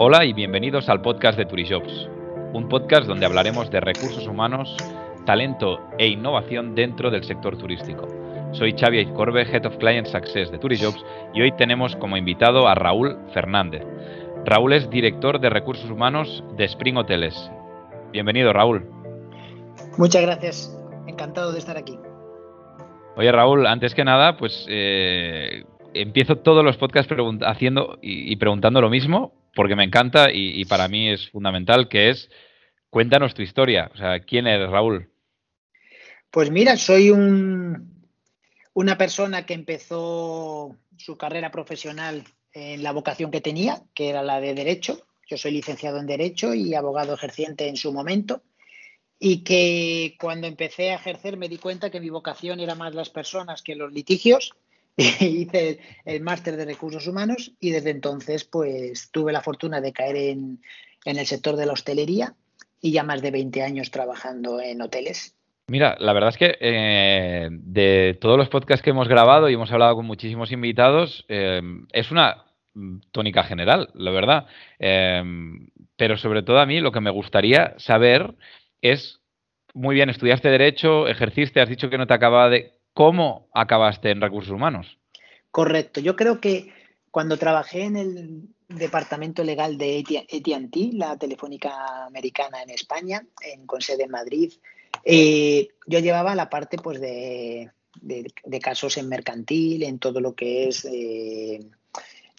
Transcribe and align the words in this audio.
Hola 0.00 0.24
y 0.24 0.32
bienvenidos 0.32 0.88
al 0.88 1.02
podcast 1.02 1.36
de 1.36 1.44
Turijobs, 1.44 2.08
un 2.52 2.68
podcast 2.68 3.08
donde 3.08 3.26
hablaremos 3.26 3.68
de 3.68 3.80
recursos 3.80 4.28
humanos, 4.28 4.76
talento 5.26 5.80
e 5.98 6.06
innovación 6.06 6.76
dentro 6.76 7.10
del 7.10 7.24
sector 7.24 7.58
turístico. 7.58 8.06
Soy 8.52 8.76
Xavi 8.78 9.06
Corbe, 9.06 9.42
Head 9.42 9.66
of 9.66 9.76
Client 9.78 10.06
Success 10.06 10.52
de 10.52 10.58
Turijobs 10.60 11.04
y 11.34 11.42
hoy 11.42 11.50
tenemos 11.56 11.96
como 11.96 12.16
invitado 12.16 12.68
a 12.68 12.76
Raúl 12.76 13.18
Fernández. 13.34 13.82
Raúl 14.44 14.74
es 14.74 14.88
director 14.88 15.40
de 15.40 15.50
recursos 15.50 15.90
humanos 15.90 16.44
de 16.56 16.66
Spring 16.66 16.96
Hoteles. 16.96 17.50
Bienvenido, 18.12 18.52
Raúl. 18.52 18.88
Muchas 19.96 20.22
gracias, 20.22 20.80
encantado 21.08 21.50
de 21.50 21.58
estar 21.58 21.76
aquí. 21.76 21.98
Oye, 23.16 23.32
Raúl, 23.32 23.66
antes 23.66 23.96
que 23.96 24.04
nada, 24.04 24.36
pues 24.36 24.64
eh, 24.68 25.64
empiezo 25.92 26.36
todos 26.36 26.64
los 26.64 26.76
podcasts 26.76 27.12
haciendo 27.44 27.98
y, 28.00 28.36
preguntando 28.36 28.80
lo 28.80 28.90
mismo, 28.90 29.32
porque 29.54 29.76
me 29.76 29.84
encanta 29.84 30.28
y, 30.32 30.64
para 30.64 30.88
mí 30.88 31.10
es 31.10 31.30
fundamental, 31.30 31.88
que 31.88 32.10
es, 32.10 32.30
cuéntanos 32.90 33.34
tu 33.34 33.42
historia. 33.42 33.90
O 33.94 33.96
sea, 33.96 34.20
¿quién 34.20 34.46
eres, 34.46 34.70
Raúl? 34.70 35.10
Pues 36.30 36.50
mira, 36.50 36.76
soy 36.76 37.10
un, 37.10 38.06
una 38.74 38.98
persona 38.98 39.46
que 39.46 39.54
empezó 39.54 40.76
su 40.96 41.16
carrera 41.16 41.50
profesional 41.50 42.24
en 42.52 42.82
la 42.82 42.92
vocación 42.92 43.30
que 43.30 43.40
tenía, 43.40 43.82
que 43.94 44.08
era 44.08 44.22
la 44.22 44.40
de 44.40 44.54
Derecho. 44.54 45.00
Yo 45.26 45.36
soy 45.36 45.52
licenciado 45.52 45.98
en 45.98 46.06
Derecho 46.06 46.54
y 46.54 46.74
abogado 46.74 47.14
ejerciente 47.14 47.68
en 47.68 47.76
su 47.76 47.92
momento. 47.92 48.42
Y 49.18 49.42
que 49.42 50.16
cuando 50.20 50.46
empecé 50.46 50.90
a 50.90 50.94
ejercer 50.94 51.36
me 51.36 51.48
di 51.48 51.58
cuenta 51.58 51.90
que 51.90 52.00
mi 52.00 52.08
vocación 52.08 52.60
era 52.60 52.76
más 52.76 52.94
las 52.94 53.10
personas 53.10 53.62
que 53.62 53.74
los 53.74 53.92
litigios 53.92 54.54
hice 55.20 55.78
el, 56.04 56.20
máster 56.20 56.56
de 56.56 56.64
recursos 56.64 57.06
humanos 57.06 57.52
y 57.60 57.70
desde 57.70 57.90
entonces 57.90 58.44
pues 58.44 59.10
tuve 59.12 59.32
la 59.32 59.42
fortuna 59.42 59.80
de 59.80 59.92
caer 59.92 60.16
en, 60.16 60.60
el 61.04 61.26
sector 61.26 61.56
de 61.56 61.66
la 61.66 61.72
hostelería 61.72 62.34
y 62.80 62.92
ya 62.92 63.04
más 63.04 63.22
de 63.22 63.30
20 63.30 63.62
años 63.62 63.90
trabajando 63.90 64.60
en 64.60 64.82
hoteles. 64.82 65.34
Mira, 65.68 65.96
la 66.00 66.12
verdad 66.12 66.30
es 66.30 66.36
que 66.36 66.58
eh, 66.60 67.48
de 67.50 68.18
todos 68.20 68.36
los 68.36 68.48
podcasts 68.48 68.82
que 68.82 68.90
hemos 68.90 69.08
grabado 69.08 69.48
y 69.48 69.54
hemos 69.54 69.70
hablado 69.70 69.94
con 69.94 70.06
muchísimos 70.06 70.50
invitados, 70.52 71.24
eh, 71.28 71.62
es 71.92 72.10
una 72.10 72.44
tónica 73.12 73.44
general, 73.44 73.90
la 73.94 74.10
verdad. 74.10 74.46
Eh, 74.78 75.22
pero 75.96 76.16
sobre 76.16 76.42
todo 76.42 76.60
a 76.60 76.66
mí 76.66 76.80
lo 76.80 76.92
que 76.92 77.00
me 77.00 77.10
gustaría 77.10 77.74
saber 77.78 78.34
es, 78.80 79.20
muy 79.74 79.94
bien, 79.94 80.10
estudiaste 80.10 80.48
derecho, 80.48 81.08
ejerciste, 81.08 81.60
has 81.60 81.68
dicho 81.68 81.90
que 81.90 81.98
no 81.98 82.06
te 82.06 82.14
acababa 82.14 82.48
de... 82.48 82.77
¿Cómo 82.98 83.46
acabaste 83.54 84.10
en 84.10 84.20
recursos 84.20 84.50
humanos? 84.50 84.98
Correcto. 85.52 86.00
Yo 86.00 86.16
creo 86.16 86.40
que 86.40 86.72
cuando 87.12 87.36
trabajé 87.36 87.84
en 87.84 87.96
el 87.96 88.48
departamento 88.66 89.44
legal 89.44 89.78
de 89.78 90.00
ATT, 90.00 90.94
la 90.94 91.16
telefónica 91.16 92.06
americana 92.06 92.60
en 92.60 92.70
España, 92.70 93.24
en, 93.40 93.66
con 93.66 93.82
sede 93.82 94.02
en 94.02 94.10
Madrid, 94.10 94.52
eh, 95.04 95.68
yo 95.86 96.00
llevaba 96.00 96.34
la 96.34 96.50
parte 96.50 96.76
pues, 96.76 97.00
de, 97.00 97.70
casos 98.60 98.96
en 98.96 99.08
mercantil, 99.08 99.84
en 99.84 100.00
todo 100.00 100.20
lo 100.20 100.34
que 100.34 100.66
es 100.66 100.84
eh, 100.84 101.60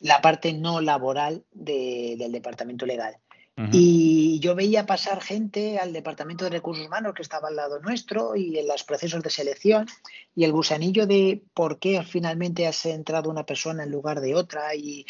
la 0.02 0.20
parte 0.20 0.52
no 0.52 0.82
laboral 0.82 1.46
del 1.54 2.34
departamento 2.34 2.86
legal. 2.86 3.16
Y 3.74 4.40
yo 4.40 4.56
veía 4.56 4.86
pasar 4.86 5.22
gente 5.22 5.80
al 5.80 5.92
Departamento 5.92 6.46
de 6.46 6.52
Recursos 6.52 6.86
Humanos 6.86 7.14
que 7.14 7.22
estaba 7.22 7.50
al 7.50 7.58
lado 7.58 7.80
nuestro 7.80 8.38
y 8.38 8.58
en 8.58 8.68
los 8.68 8.86
procesos 8.86 9.22
de 9.22 9.30
selección 9.30 9.86
y 10.34 10.46
el 10.46 10.54
gusanillo 10.54 11.06
de 11.06 11.44
por 11.54 11.78
qué 11.78 12.02
finalmente 12.04 12.68
has 12.68 12.86
entrado 12.86 13.30
una 13.30 13.46
persona 13.46 13.84
en 13.84 13.92
lugar 13.92 14.22
de 14.22 14.36
otra 14.36 14.76
y, 14.76 15.06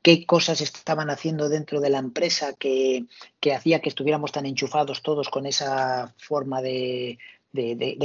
qué 0.00 0.26
cosas 0.26 0.60
estaban 0.60 1.10
haciendo 1.10 1.48
dentro 1.48 1.80
de 1.80 1.88
la 1.88 1.98
empresa 1.98 2.54
que, 2.58 3.04
hacía 3.54 3.80
que 3.80 3.88
estuviéramos 3.88 4.32
tan 4.32 4.46
enchufados 4.46 5.00
todos 5.02 5.28
con 5.28 5.46
esa 5.46 6.12
forma 6.18 6.60
de, 6.60 7.18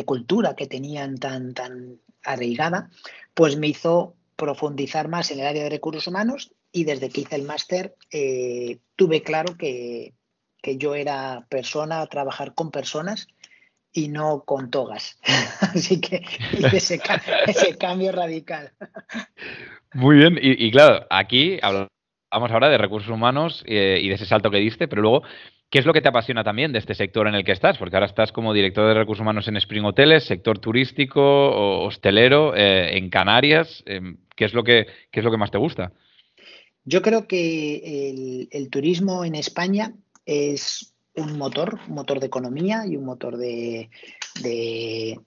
cultura 0.06 0.56
que 0.56 0.68
tenían 0.68 1.18
tan, 1.18 1.56
tan 1.56 2.00
arraigada, 2.24 2.92
pues 3.34 3.58
me 3.58 3.68
hizo 3.68 4.14
profundizar 4.36 5.08
más 5.08 5.32
en 5.32 5.40
el 5.40 5.48
área 5.48 5.64
de 5.64 5.70
recursos 5.70 6.06
humanos 6.06 6.52
y 6.72 6.84
desde 6.84 7.10
que 7.10 7.22
hice 7.22 7.36
el 7.36 7.44
máster 7.44 7.96
eh, 8.12 8.80
tuve 8.96 9.24
claro 9.24 9.56
que, 9.58 10.14
yo 10.80 10.96
era 10.96 11.46
persona 11.50 12.02
a 12.02 12.08
trabajar 12.08 12.54
con 12.54 12.72
personas 12.72 13.30
y 13.94 14.10
no 14.10 14.44
con 14.46 14.70
togas. 14.70 15.18
Así 15.62 16.02
que 16.02 16.22
hice 16.52 17.00
ese, 17.48 17.78
cambio 17.78 18.12
radical. 18.12 18.74
Muy 19.94 20.18
bien, 20.18 20.38
y, 20.42 20.70
claro, 20.72 21.08
aquí 21.10 21.58
hablamos 21.62 21.90
ahora 22.52 22.68
de 22.68 22.78
recursos 22.78 23.10
humanos 23.10 23.64
eh, 23.66 24.00
y 24.02 24.10
de 24.10 24.16
ese 24.16 24.26
salto 24.26 24.52
que 24.52 24.58
diste, 24.58 24.90
pero 24.90 25.02
luego, 25.02 25.24
¿qué 25.70 25.80
es 25.80 25.86
lo 25.86 25.94
que 25.94 26.02
te 26.02 26.10
apasiona 26.10 26.44
también 26.44 26.74
de 26.74 26.80
este 26.80 26.96
sector 26.96 27.30
en 27.30 27.36
el 27.36 27.46
que 27.46 27.54
estás? 27.54 27.78
Porque 27.78 27.96
ahora 27.96 28.08
estás 28.08 28.34
como 28.34 28.54
director 28.54 28.90
de 28.90 28.94
recursos 28.94 29.22
humanos 29.22 29.48
en 29.48 29.56
Spring 29.56 29.86
Hoteles, 29.86 30.26
sector 30.26 30.60
turístico, 30.60 31.86
hostelero, 31.86 32.58
eh, 32.58 32.98
en 32.98 33.10
Canarias. 33.10 33.84
Em, 33.86 34.18
¿qué, 34.36 34.44
es 34.44 34.54
lo 34.54 34.66
que, 34.66 34.86
¿Qué 35.12 35.22
es 35.22 35.24
lo 35.24 35.32
que 35.32 35.38
más 35.38 35.52
te 35.52 35.58
gusta? 35.58 35.94
Yo 36.90 37.02
creo 37.02 37.28
que 37.28 38.48
el, 38.50 38.70
turismo 38.70 39.26
en 39.26 39.36
España 39.36 39.94
es 40.26 40.94
un 41.16 41.38
motor, 41.38 41.82
un 41.90 41.96
motor 41.96 42.22
de 42.22 42.28
economía 42.28 42.86
y 42.88 42.96
un 42.96 43.04
motor 43.04 43.36
de, 43.36 43.90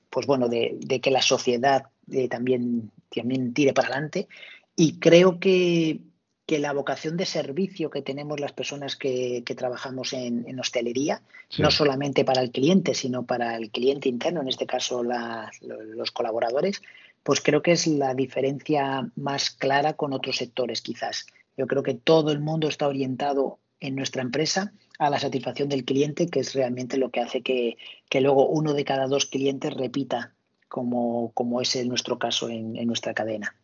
pues 0.08 0.26
bueno, 0.26 0.48
de, 0.48 1.00
que 1.02 1.10
la 1.10 1.20
sociedad 1.20 1.84
eh, 2.10 2.28
también, 2.28 2.90
también 3.14 3.52
tire 3.52 3.74
para 3.74 3.88
adelante. 3.88 4.26
Y 4.74 4.98
creo 5.00 5.38
que, 5.38 6.00
la 6.48 6.72
vocación 6.72 7.16
de 7.16 7.26
servicio 7.26 7.90
que 7.90 8.02
tenemos 8.02 8.40
las 8.40 8.52
personas 8.52 8.96
que, 8.96 9.44
trabajamos 9.54 10.14
en, 10.14 10.58
hostelería, 10.58 11.22
no 11.58 11.70
solamente 11.70 12.24
para 12.24 12.40
el 12.40 12.52
cliente, 12.52 12.94
sino 12.94 13.26
para 13.26 13.54
el 13.56 13.70
cliente 13.70 14.08
interno, 14.08 14.40
en 14.40 14.48
este 14.48 14.66
caso 14.66 15.02
los 15.04 16.10
colaboradores, 16.10 16.80
pues 17.22 17.42
creo 17.42 17.60
que 17.60 17.72
es 17.72 17.86
la 17.86 18.14
diferencia 18.14 19.10
más 19.14 19.50
clara 19.50 19.92
con 19.92 20.14
otros 20.14 20.38
sectores 20.38 20.80
quizás. 20.80 21.26
Yo 21.60 21.66
creo 21.66 21.82
que 21.82 21.92
todo 21.92 22.32
el 22.32 22.40
mundo 22.40 22.68
está 22.68 22.88
orientado 22.88 23.58
en 23.80 23.94
nuestra 23.94 24.22
empresa 24.22 24.72
a 24.98 25.10
la 25.10 25.18
satisfacción 25.18 25.68
del 25.68 25.84
cliente, 25.84 26.30
que 26.30 26.40
es 26.40 26.54
realmente 26.54 26.96
lo 26.96 27.10
que 27.10 27.20
hace 27.20 27.42
que, 27.42 27.76
luego 28.18 28.48
uno 28.48 28.72
de 28.72 28.86
cada 28.86 29.06
dos 29.08 29.26
clientes 29.26 29.74
repita, 29.74 30.32
como, 30.68 31.32
como 31.34 31.60
es 31.60 31.76
nuestro 31.84 32.18
caso 32.18 32.48
en, 32.48 32.72
nuestra 32.86 33.12
cadena. 33.12 33.54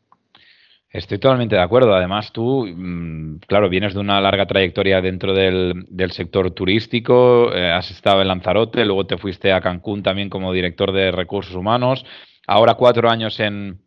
Estoy 0.91 1.19
totalmente 1.19 1.57
de 1.57 1.63
acuerdo. 1.63 1.95
Además, 1.95 2.33
tú, 2.33 2.67
mm, 2.67 3.39
claro, 3.47 3.71
vienes 3.71 3.95
de 3.95 4.01
una 4.01 4.21
larga 4.21 4.45
trayectoria 4.45 5.01
dentro 5.01 5.33
del, 5.33 5.87
sector 6.11 6.51
turístico, 6.51 7.51
eh, 7.55 7.73
has 7.73 7.91
estado 7.91 8.21
en 8.21 8.29
Lanzarote, 8.29 8.85
luego 8.85 9.07
te 9.07 9.17
fuiste 9.17 9.55
a 9.55 9.63
Cancún 9.63 10.03
también 10.03 10.29
como 10.29 10.53
director 10.53 10.93
de 10.93 11.13
recursos 11.13 11.55
humanos, 11.55 12.05
ahora 12.47 12.75
cuatro 12.75 13.09
años 13.09 13.41
en, 13.41 13.81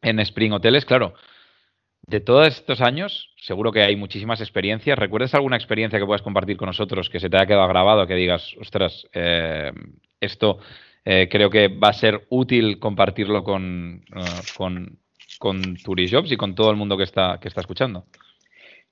en 0.00 0.18
Spring 0.18 0.50
Hoteles. 0.50 0.84
Claro, 0.84 1.14
de 2.12 2.20
todos 2.20 2.46
estos 2.46 2.82
años, 2.82 3.30
seguro 3.40 3.72
que 3.72 3.80
hay 3.80 3.96
muchísimas 3.96 4.42
experiencias. 4.42 4.98
¿Recuerdas 4.98 5.32
alguna 5.32 5.56
experiencia 5.56 5.98
que 5.98 6.04
puedas 6.04 6.20
compartir 6.20 6.58
con 6.58 6.66
nosotros 6.66 7.08
que 7.08 7.18
se 7.18 7.30
te 7.30 7.38
haya 7.38 7.46
quedado 7.46 7.66
grabado, 7.68 8.06
que 8.06 8.14
digas, 8.14 8.54
ostras, 8.60 9.08
eh, 9.14 9.72
esto 10.20 10.58
eh, 11.06 11.26
creo 11.30 11.48
que 11.48 11.68
va 11.68 11.88
a 11.88 11.94
ser 11.94 12.26
útil 12.28 12.78
compartirlo 12.78 13.42
con, 13.42 14.04
uh, 14.14 14.58
con, 14.58 14.98
con 15.38 15.76
Turijobs 15.76 16.30
y 16.30 16.36
con 16.36 16.54
todo 16.54 16.70
el 16.70 16.76
mundo 16.76 16.98
que 16.98 17.04
está, 17.04 17.38
que 17.40 17.48
está 17.48 17.62
escuchando? 17.62 18.04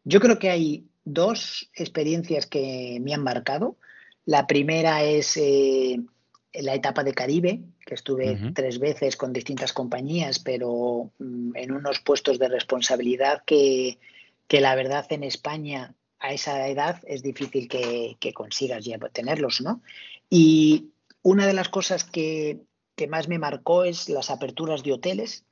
Yo 0.02 0.18
creo 0.18 0.38
que 0.38 0.48
hay 0.48 0.86
dos 1.04 1.70
experiencias 1.74 2.46
que 2.46 3.00
me 3.02 3.12
han 3.12 3.22
marcado. 3.22 3.76
La 4.24 4.46
primera 4.46 5.04
es 5.04 5.38
la 6.54 6.74
etapa 6.74 7.04
de 7.04 7.12
Caribe, 7.12 7.60
que 7.90 7.96
estuve 7.96 8.38
tres 8.54 8.78
veces 8.78 9.16
con 9.16 9.32
distintas 9.32 9.72
compañías, 9.72 10.38
pero 10.38 11.10
mm, 11.18 11.56
en 11.56 11.72
unos 11.72 11.98
puestos 11.98 12.38
de 12.38 12.48
responsabilidad 12.48 13.42
que, 13.44 13.98
la 14.48 14.76
verdad 14.76 15.06
en 15.10 15.24
España 15.24 15.96
a 16.20 16.32
esa 16.32 16.68
edad 16.68 17.02
es 17.04 17.20
difícil 17.22 17.66
que, 17.66 18.32
consigas 18.32 18.84
ya 18.84 18.96
tenerlos, 19.12 19.60
¿no? 19.60 19.82
Y 20.28 20.92
una 21.22 21.48
de 21.48 21.52
las 21.52 21.68
cosas 21.68 22.04
que, 22.04 22.60
que 22.94 23.08
más 23.08 23.26
me 23.26 23.40
marcó 23.40 23.82
es 23.82 24.08
las 24.08 24.30
aperturas 24.30 24.84
de 24.84 24.92
hoteles 24.92 25.44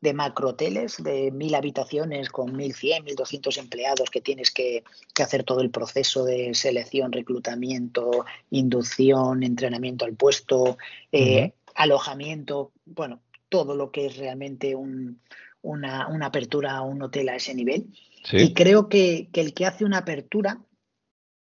de 0.00 0.12
macrohoteles 0.12 1.02
de 1.02 1.30
mil 1.30 1.54
habitaciones 1.54 2.28
con 2.28 2.54
mil 2.54 2.74
cien, 2.74 3.04
mil 3.04 3.16
doscientos 3.16 3.56
empleados 3.56 4.10
que 4.10 4.20
tienes 4.20 4.50
que, 4.50 4.84
hacer 5.20 5.44
todo 5.44 5.60
el 5.60 5.70
proceso 5.70 6.24
de 6.24 6.54
selección, 6.54 7.12
reclutamiento, 7.12 8.24
inducción, 8.50 9.42
entrenamiento 9.42 10.04
al 10.04 10.14
puesto, 10.14 10.76
eh, 11.12 11.52
alojamiento, 11.76 12.72
bueno, 12.84 13.20
todo 13.48 13.76
lo 13.76 13.90
que 13.90 14.06
es 14.06 14.16
realmente 14.16 14.74
una, 14.74 16.08
apertura 16.22 16.76
a 16.76 16.82
un 16.82 17.02
hotel 17.02 17.28
a 17.28 17.36
ese 17.36 17.54
nivel. 17.54 17.86
Y 18.32 18.54
creo 18.54 18.88
que, 18.88 19.28
el 19.32 19.54
que 19.54 19.66
hace 19.66 19.84
una 19.84 19.98
apertura 19.98 20.60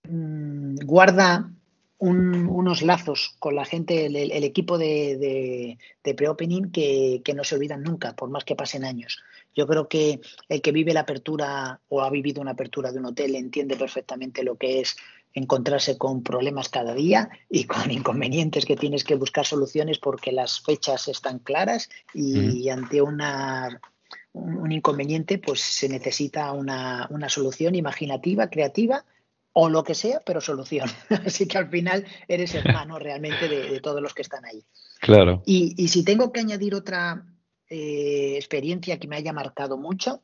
mm, 0.08 0.76
guarda 0.84 1.52
unos 2.04 2.82
lazos 2.82 3.36
con 3.38 3.54
la 3.54 3.64
gente, 3.64 4.06
el, 4.06 4.16
equipo 4.44 4.76
de, 4.76 5.78
de, 6.02 6.14
pre-opening 6.14 6.72
que, 6.72 7.22
no 7.32 7.44
se 7.44 7.54
olvidan 7.54 7.84
nunca, 7.84 8.16
por 8.16 8.28
más 8.28 8.44
que 8.44 8.56
pasen 8.56 8.84
años. 8.84 9.22
Yo 9.54 9.68
creo 9.68 9.88
que 9.88 10.20
el 10.48 10.62
que 10.62 10.72
vive 10.72 10.94
la 10.94 11.00
apertura 11.00 11.80
o 11.88 12.02
ha 12.02 12.10
vivido 12.10 12.40
una 12.40 12.52
apertura 12.52 12.90
de 12.90 12.98
un 12.98 13.06
hotel 13.06 13.36
entiende 13.36 13.76
perfectamente 13.76 14.42
lo 14.42 14.56
que 14.56 14.80
es 14.80 14.96
encontrarse 15.34 15.98
con 15.98 16.22
problemas 16.22 16.68
cada 16.68 16.94
día 16.94 17.30
y 17.48 17.64
con 17.64 17.90
inconvenientes 17.90 18.64
que 18.66 18.76
tienes 18.76 19.04
que 19.04 19.14
buscar 19.14 19.46
soluciones 19.46 19.98
porque 19.98 20.32
las 20.32 20.60
fechas 20.60 21.08
están 21.08 21.38
claras 21.38 21.88
y 22.14 22.68
ante 22.68 23.02
una, 23.02 23.80
un, 24.32 24.72
inconveniente 24.72 25.38
pues 25.38 25.60
se 25.60 25.88
necesita 25.88 26.52
una, 26.52 27.06
una 27.10 27.28
solución 27.28 27.74
imaginativa, 27.74 28.48
creativa 28.48 29.04
o 29.52 29.68
lo 29.68 29.84
que 29.84 29.94
sea, 29.94 30.20
pero 30.24 30.40
solución. 30.40 30.88
Así 31.26 31.46
que 31.46 31.58
al 31.58 31.68
final 31.68 32.06
eres 32.28 32.54
hermano 32.54 32.98
realmente 32.98 33.48
de, 33.48 33.80
todos 33.80 34.00
los 34.00 34.14
que 34.14 34.22
están 34.22 34.44
ahí. 34.44 34.64
Claro. 35.00 35.42
Y, 35.46 35.88
si 35.88 36.04
tengo 36.04 36.32
que 36.32 36.40
añadir 36.40 36.74
otra 36.74 37.26
eh, 37.68 38.34
experiencia 38.36 38.98
que 38.98 39.08
me 39.08 39.16
haya 39.16 39.32
marcado 39.32 39.76
mucho, 39.76 40.22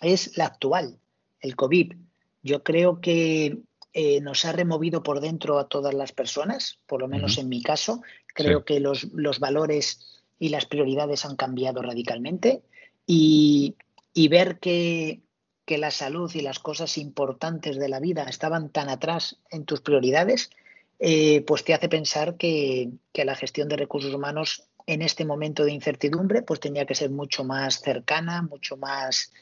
es 0.00 0.36
la 0.36 0.46
actual, 0.46 0.98
el 1.40 1.56
COVID. 1.56 1.94
Yo 2.42 2.62
creo 2.62 3.00
que 3.00 3.58
eh, 3.94 4.20
nos 4.20 4.44
ha 4.44 4.52
removido 4.52 5.02
por 5.02 5.20
dentro 5.20 5.58
a 5.58 5.68
todas 5.68 5.94
las 5.94 6.12
personas, 6.12 6.78
por 6.86 7.00
lo 7.00 7.08
menos 7.08 7.38
en 7.38 7.48
mi 7.48 7.62
caso. 7.62 8.02
Creo 8.26 8.64
que 8.64 8.80
los, 8.80 9.04
los, 9.12 9.38
valores 9.38 10.22
y 10.38 10.50
las 10.50 10.66
prioridades 10.66 11.24
han 11.24 11.36
cambiado 11.36 11.80
radicalmente. 11.80 12.62
Y, 13.06 13.76
y 14.12 14.28
ver 14.28 14.58
que 14.58 15.20
que 15.64 15.78
la 15.78 15.90
salud 15.90 16.30
y 16.34 16.40
las 16.40 16.58
cosas 16.58 16.98
importantes 16.98 17.78
de 17.78 17.88
la 17.88 18.00
vida 18.00 18.24
estaban 18.24 18.68
tan 18.70 18.88
atrás 18.88 19.38
en 19.50 19.64
tus 19.64 19.80
prioridades, 19.80 20.50
eh, 20.98 21.42
pues 21.46 21.64
te 21.64 21.74
hace 21.74 21.88
pensar 21.88 22.36
que, 22.36 22.90
la 23.12 23.34
gestión 23.34 23.68
de 23.68 23.76
recursos 23.76 24.14
humanos 24.14 24.64
en 24.86 25.00
este 25.00 25.24
momento 25.24 25.64
de 25.64 25.72
incertidumbre 25.72 26.42
pues 26.42 26.60
tenía 26.60 26.84
que 26.84 26.94
ser 26.94 27.10
mucho 27.10 27.42
más 27.44 27.80
cercana, 27.80 28.42
mucho 28.42 28.76
más 28.76 29.32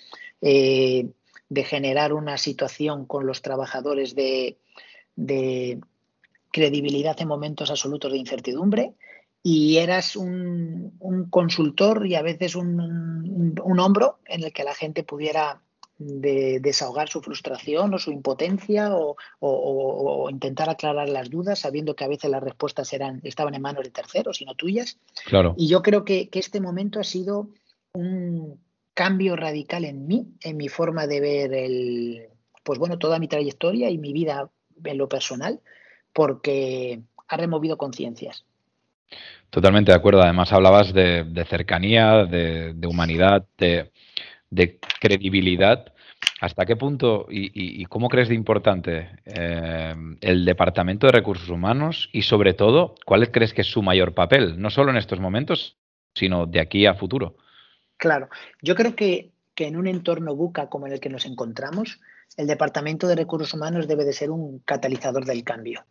eh, 0.41 1.09
de 1.53 1.65
generar 1.65 2.15
una 2.15 2.39
situación 2.39 3.05
con 3.05 3.27
los 3.27 3.43
trabajadores 3.43 4.15
de, 4.15 4.57
credibilidad 6.51 7.21
en 7.21 7.29
momentos 7.29 7.71
absolutos 7.71 8.11
de 8.13 8.19
incertidumbre 8.19 8.95
y 9.43 9.77
eras 9.77 10.17
un, 10.17 10.97
consultor 11.29 12.07
y 12.07 12.15
a 12.15 12.23
veces 12.23 12.55
un, 12.57 12.81
un, 13.63 13.81
hombro 13.81 14.19
en 14.27 14.45
el 14.45 14.53
que 14.53 14.65
la 14.65 14.75
gente 14.75 15.03
pudiera 15.03 15.61
de 15.99 16.59
desahogar 16.61 17.09
su 17.09 17.21
frustración 17.21 17.93
o 17.93 17.99
su 17.99 18.13
impotencia 18.13 18.91
o, 18.95 20.31
intentar 20.31 20.71
aclarar 20.71 21.11
las 21.11 21.29
dudas 21.29 21.59
sabiendo 21.59 21.95
que 21.95 22.05
a 22.05 22.09
veces 22.09 22.31
las 22.31 22.43
respuestas 22.43 22.93
eran, 22.95 23.21
estaban 23.25 23.55
en 23.55 23.63
manos 23.63 23.85
de 23.85 23.91
terceros 23.91 24.41
y 24.41 24.47
no 24.47 24.55
tuyas. 24.55 24.99
Claro. 25.27 25.55
Y 25.59 25.69
yo 25.69 25.83
creo 25.83 26.05
que, 26.05 26.31
este 26.33 26.61
momento 26.61 26.99
ha 26.99 27.05
sido 27.05 27.49
un 27.93 28.59
cambio 28.95 29.37
radical 29.37 29.85
en 29.85 30.07
mí, 30.07 30.27
en 30.43 30.57
mi 30.57 30.69
forma 30.69 31.07
de 31.07 31.21
ver 31.21 31.55
el, 31.55 32.29
pues 32.63 32.79
bueno, 32.79 32.99
toda 32.99 33.19
mi 33.19 33.29
trayectoria 33.29 33.91
y 33.91 33.99
mi 33.99 34.13
vida 34.13 34.51
en 34.85 34.99
lo 34.99 35.09
personal, 35.09 35.61
porque 36.13 37.01
ha 37.29 37.37
removido 37.37 37.77
conciencias. 37.77 38.45
Totalmente 39.51 39.93
de 39.93 39.97
acuerdo. 39.97 40.23
Además 40.23 40.53
hablabas 40.53 40.93
de, 40.93 41.47
cercanía, 41.49 42.25
de, 42.25 42.87
humanidad, 42.87 43.47
de, 43.59 43.93
de 44.51 44.79
credibilidad 45.01 45.93
¿Hasta 46.41 46.67
qué 46.67 46.75
punto 46.75 47.27
y, 47.31 47.85
cómo 47.85 48.09
crees 48.09 48.29
de 48.29 48.35
importante 48.35 49.11
eh, 49.27 49.95
el 50.21 50.45
Departamento 50.45 51.07
de 51.07 51.13
Recursos 51.13 51.49
Humanos 51.49 52.09
y 52.13 52.23
sobre 52.23 52.53
todo, 52.53 52.97
cuál 53.05 53.31
crees 53.31 53.55
que 53.55 53.61
es 53.61 53.71
su 53.71 53.83
mayor 53.83 54.13
papel, 54.13 54.61
no 54.61 54.71
solo 54.71 54.91
en 54.91 54.97
estos 54.97 55.21
momentos, 55.21 55.77
sino 56.15 56.47
de 56.47 56.61
aquí 56.61 56.87
a 56.87 56.95
futuro? 56.95 57.37
Claro, 58.03 58.29
yo 58.61 58.75
creo 58.75 58.97
que, 58.97 59.31
en 59.55 59.77
un 59.77 59.87
entorno 59.87 60.35
buca 60.35 60.69
como 60.69 60.89
en 60.89 60.95
el 60.95 60.99
que 60.99 61.09
nos 61.09 61.25
encontramos, 61.25 62.01
el 62.37 62.49
Departamento 62.49 63.07
de 63.07 63.15
Recursos 63.15 63.55
Humanos 63.55 63.87
debe 63.87 64.05
de 64.05 64.13
ser 64.13 64.33
un 64.33 64.59
catalizador 64.59 65.25
del 65.25 65.45
cambio. 65.45 65.85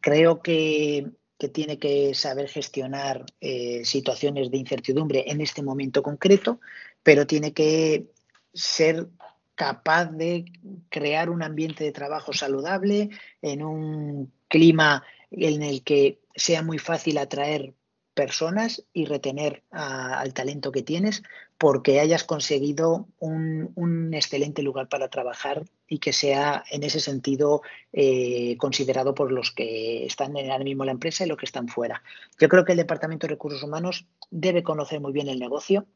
Creo 0.00 0.40
que, 0.40 1.10
tiene 1.52 1.80
que 1.80 2.14
saber 2.14 2.48
gestionar 2.48 3.26
eh, 3.40 3.84
situaciones 3.84 4.52
de 4.52 4.58
incertidumbre 4.58 5.24
en 5.26 5.40
este 5.40 5.64
momento 5.64 6.00
concreto, 6.00 6.60
pero 7.02 7.26
tiene 7.26 7.52
que 7.52 8.06
ser 8.54 9.08
capaz 9.56 10.04
de 10.12 10.44
crear 10.90 11.28
un 11.28 11.42
ambiente 11.42 11.82
de 11.82 11.90
trabajo 11.90 12.32
saludable, 12.32 13.10
en 13.42 13.64
un 13.64 14.32
clima 14.46 15.02
en 15.32 15.64
el 15.64 15.82
que 15.82 16.20
sea 16.36 16.62
muy 16.62 16.78
fácil 16.78 17.18
atraer 17.18 17.74
personas 18.16 18.82
y 18.94 19.04
retener 19.04 19.62
al 19.70 20.32
talento 20.32 20.72
que 20.72 20.82
tienes 20.82 21.22
porque 21.58 22.00
hayas 22.00 22.24
conseguido 22.24 23.06
un, 23.18 24.10
excelente 24.14 24.62
lugar 24.62 24.88
para 24.88 25.08
trabajar 25.08 25.64
y 25.86 25.98
que 25.98 26.14
sea 26.14 26.64
en 26.70 26.82
ese 26.82 27.00
sentido 27.00 27.60
eh, 27.92 28.56
considerado 28.56 29.14
por 29.14 29.30
los 29.30 29.52
que 29.52 30.06
están 30.06 30.34
ahora 30.34 30.64
mismo 30.64 30.84
en 30.84 30.86
la 30.86 30.92
empresa 30.92 31.24
y 31.24 31.28
los 31.28 31.36
que 31.36 31.44
están 31.44 31.68
fuera. 31.68 32.02
Yo 32.40 32.48
creo 32.48 32.64
que 32.64 32.72
el 32.72 32.78
Departamento 32.78 33.26
de 33.26 33.34
Recursos 33.34 33.62
Humanos 33.62 34.06
debe 34.30 34.62
conocer 34.62 35.00
muy 35.00 35.12
bien 35.12 35.28
el 35.28 35.38
negocio, 35.38 35.86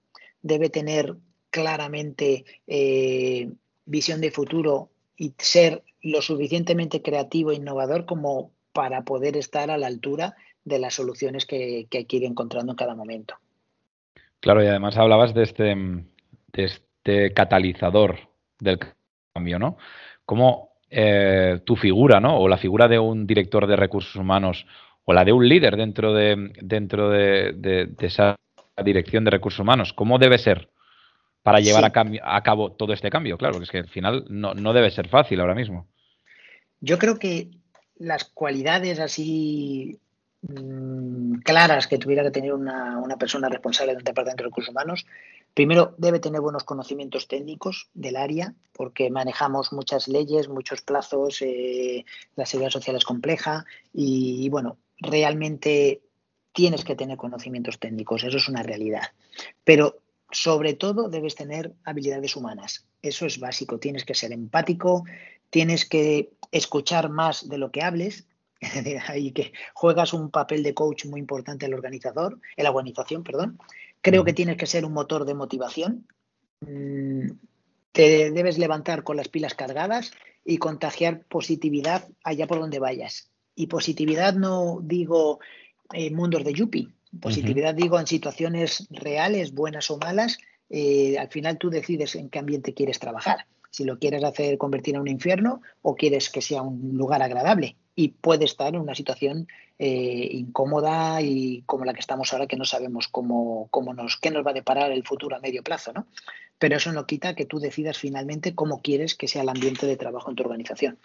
debe 0.43 0.69
tener 0.69 1.17
claramente 1.49 2.45
eh, 2.67 3.51
visión 3.87 4.21
de 4.21 4.31
futuro 4.31 4.91
y 5.17 5.35
ser 5.39 5.83
lo 6.03 6.21
suficientemente 6.21 7.01
creativo 7.01 7.51
e 7.51 7.57
innovador 7.57 8.05
como 8.05 8.53
para 8.73 9.05
poder 9.05 9.39
estar 9.39 9.71
a 9.71 9.79
la 9.79 9.87
altura 9.87 10.37
de 10.65 10.79
las 10.79 10.95
soluciones 10.95 11.47
que, 11.47 11.87
hay 11.91 12.05
que 12.05 12.17
ir 12.17 12.25
encontrando 12.25 12.73
en 12.73 12.77
cada 12.77 12.95
momento. 12.95 13.35
Claro, 14.41 14.63
y 14.63 14.67
además 14.67 14.97
hablabas 14.97 15.35
de 15.35 15.43
este, 15.43 15.75
de 15.75 16.65
este 16.65 17.33
catalizador 17.33 18.19
del 18.59 18.79
cambio, 19.33 19.59
¿no? 19.59 19.77
¿Cómo 20.25 20.71
eh, 20.91 21.61
tu 21.65 21.77
figura, 21.77 22.21
¿no? 22.21 22.39
O 22.39 22.49
la 22.49 22.57
figura 22.57 22.89
de 22.89 22.99
un 22.99 23.27
director 23.27 23.67
de 23.67 23.77
recursos 23.77 24.17
humanos 24.17 24.67
o 25.05 25.13
la 25.13 25.25
de 25.25 25.33
un 25.33 25.49
líder 25.49 25.77
dentro 25.77 26.15
de, 26.15 26.53
dentro 26.61 27.11
de 27.11 27.95
esa 27.99 28.37
dirección 28.83 29.25
de 29.25 29.31
recursos 29.31 29.61
humanos, 29.61 29.93
¿cómo 29.93 30.19
debe 30.19 30.39
ser 30.39 30.71
para 31.43 31.61
llevar 31.61 31.85
a, 31.85 32.43
cabo 32.43 32.73
todo 32.73 32.93
este 32.93 33.11
cambio, 33.11 33.39
claro, 33.39 33.55
porque 33.55 33.65
es 33.65 33.71
que 33.71 33.79
al 33.79 33.89
final 33.89 34.25
no, 34.29 34.73
debe 34.73 34.91
ser 34.91 35.09
fácil 35.09 35.41
ahora 35.41 35.55
mismo. 35.55 35.87
Yo 36.81 36.99
creo 36.99 37.19
que 37.19 37.51
las 37.97 38.25
cualidades 38.25 39.01
así 39.01 39.99
mm, 40.43 41.41
claras 41.41 41.87
que 41.87 41.99
tuviera 41.99 42.23
que 42.23 42.31
tener 42.31 42.53
una, 42.53 43.17
persona 43.19 43.49
responsable 43.49 43.93
de 43.93 43.99
un 43.99 44.05
departamento 44.05 44.43
de 44.43 44.49
recursos 44.49 44.71
humanos, 44.71 45.07
primero 45.55 45.95
debe 45.99 46.21
tener 46.21 46.41
buenos 46.41 46.65
conocimientos 46.65 47.29
técnicos 47.29 47.91
del 47.95 48.17
área, 48.17 48.55
porque 48.73 49.11
manejamos 49.11 49.73
muchas 49.73 50.09
leyes, 50.09 50.49
muchos 50.49 50.83
plazos, 50.83 51.43
eh, 51.43 52.05
la 52.37 52.47
seguridad 52.47 52.71
social 52.71 52.97
es 52.97 53.05
compleja 53.05 53.65
y, 53.93 54.49
bueno, 54.49 54.79
realmente 54.99 56.03
tienes 56.53 56.85
que 56.85 56.97
tener 56.97 57.17
conocimientos 57.17 57.79
técnicos, 57.79 58.25
eso 58.25 58.37
es 58.37 58.49
una 58.49 58.63
realidad. 58.63 59.13
Pero 59.65 60.01
sobre 60.31 60.75
todo 60.75 61.09
debes 61.09 61.35
tener 61.35 61.75
habilidades 61.85 62.37
humanas. 62.37 62.87
Eso 63.03 63.27
es 63.27 63.39
básico. 63.39 63.79
Tienes 63.79 64.05
que 64.05 64.15
ser 64.15 64.33
empático, 64.33 65.05
tienes 65.51 65.89
que 65.89 66.33
escuchar 66.53 67.11
más 67.11 67.49
de 67.49 67.59
lo 67.59 67.71
que 67.71 67.83
hables. 67.83 68.27
Ahí 69.09 69.33
que 69.33 69.53
juegas 69.75 70.13
un 70.13 70.31
papel 70.31 70.63
de 70.63 70.75
coach 70.75 71.07
muy 71.07 71.21
importante 71.21 71.67
el 71.67 71.75
organizador, 71.75 72.41
en 72.57 72.65
la 72.65 72.71
organización, 72.71 73.23
perdón. 73.23 73.59
Creo 74.01 74.25
que 74.25 74.33
tienes 74.33 74.57
que 74.57 74.67
ser 74.67 74.85
un 74.85 74.93
motor 74.93 75.25
de 75.25 75.35
motivación. 75.35 76.07
Mm, 76.61 77.33
te 77.93 78.31
debes 78.31 78.59
levantar 78.59 79.03
con 79.03 79.17
las 79.17 79.29
pilas 79.29 79.55
cargadas 79.55 80.13
y 80.45 80.59
contagiar 80.59 81.25
positividad 81.25 82.09
allá 82.25 82.47
por 82.47 82.61
donde 82.61 82.79
vayas. 82.79 83.31
Y 83.55 83.67
positividad 83.67 84.35
no 84.35 84.81
digo 84.83 85.41
eh, 85.93 86.11
mundos 86.11 86.45
de 86.45 86.53
Yuppie, 86.53 86.89
Positividad, 87.19 87.75
digo, 87.75 87.99
en 87.99 88.07
situaciones 88.07 88.87
reales, 88.91 89.53
buenas 89.53 89.91
o 89.91 89.99
malas, 89.99 90.39
eh, 90.69 91.19
al 91.19 91.29
final 91.29 91.59
tú 91.59 91.69
decides 91.69 92.15
en 92.15 92.31
qué 92.31 92.39
ambiente 92.39 92.73
quieres 92.73 93.01
trabajar. 93.01 93.47
Si 93.71 93.85
lo 93.85 93.99
quieres 93.99 94.23
hacer 94.23 94.59
convertir 94.59 94.95
en 94.95 95.01
un 95.01 95.09
infierno 95.09 95.61
o 95.83 95.97
quieres 95.97 96.31
que 96.31 96.41
sea 96.41 96.63
un 96.63 96.97
lugar 96.97 97.23
agradable. 97.23 97.77
Y 97.95 98.09
puede 98.09 98.45
estar 98.45 98.75
en 98.75 98.81
una 98.81 98.95
situación 98.95 99.49
eh, 99.79 100.29
incómoda 100.33 101.21
y 101.23 101.63
como 101.67 101.85
la 101.85 101.95
que 101.95 102.01
estamos 102.01 102.33
ahora, 102.33 102.47
que 102.47 102.57
no 102.57 102.65
sabemos 102.65 103.09
cómo, 103.09 103.69
cómo 103.71 103.95
nos, 103.95 104.17
qué 104.17 104.31
nos 104.31 104.47
va 104.47 104.51
a 104.51 104.55
deparar 104.55 104.93
el 104.93 105.07
futuro 105.07 105.37
a 105.37 105.41
medio 105.41 105.63
plazo, 105.63 105.93
¿no? 105.93 106.07
Pero 106.59 106.77
eso 106.77 106.93
no 106.93 107.07
quita 107.07 107.35
que 107.35 107.47
tú 107.47 107.59
decidas 107.59 107.97
finalmente 107.97 108.55
cómo 108.55 108.83
quieres 108.83 109.15
que 109.15 109.29
sea 109.29 109.43
el 109.43 109.49
ambiente 109.49 109.87
de 109.87 109.97
trabajo 109.97 110.29
en 110.31 110.37
tu 110.37 110.43
organización. 110.43 110.99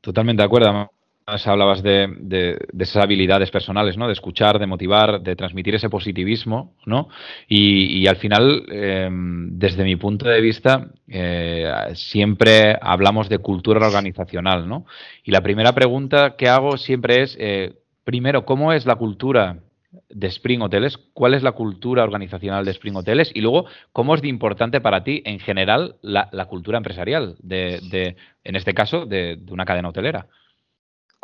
Totalmente 0.00 0.42
de 0.42 0.46
acuerdo. 0.46 0.93
Hablabas 1.26 1.82
de, 1.82 2.58
esas 2.78 3.02
habilidades 3.02 3.50
personales, 3.50 3.96
¿no? 3.96 4.06
De 4.06 4.12
escuchar, 4.12 4.58
de 4.58 4.66
motivar, 4.66 5.22
de 5.22 5.36
transmitir 5.36 5.74
ese 5.74 5.88
positivismo, 5.88 6.74
¿no? 6.84 7.08
Y, 7.48 8.06
al 8.06 8.16
final, 8.16 8.64
em, 8.70 9.58
desde 9.58 9.84
mi 9.84 9.96
punto 9.96 10.28
de 10.28 10.40
vista, 10.40 10.88
eh, 11.08 11.70
siempre 11.94 12.76
hablamos 12.80 13.28
de 13.28 13.38
cultura 13.38 13.86
organizacional, 13.86 14.68
¿no? 14.68 14.84
Y 15.24 15.30
la 15.30 15.40
primera 15.40 15.72
pregunta 15.72 16.36
que 16.36 16.48
hago 16.48 16.76
siempre 16.76 17.22
es, 17.22 17.36
eh, 17.40 17.74
primero, 18.04 18.44
¿cómo 18.44 18.72
es 18.72 18.84
la 18.84 18.96
cultura 18.96 19.60
de 20.10 20.26
Spring 20.26 20.60
Hoteles? 20.60 20.98
¿Cuál 21.14 21.34
es 21.34 21.42
la 21.42 21.52
cultura 21.52 22.04
organizacional 22.04 22.64
de 22.66 22.72
Spring 22.72 22.96
Hoteles? 22.96 23.30
Y 23.34 23.40
luego, 23.40 23.64
¿cómo 23.92 24.14
es 24.14 24.20
de 24.20 24.28
importante 24.28 24.80
para 24.80 25.04
ti 25.04 25.22
en 25.24 25.38
general 25.40 25.96
la, 26.02 26.28
cultura 26.46 26.78
empresarial 26.78 27.36
de, 27.38 28.16
en 28.44 28.56
este 28.56 28.74
caso, 28.74 29.06
de 29.06 29.38
una 29.48 29.64
cadena 29.64 29.88
hotelera? 29.88 30.26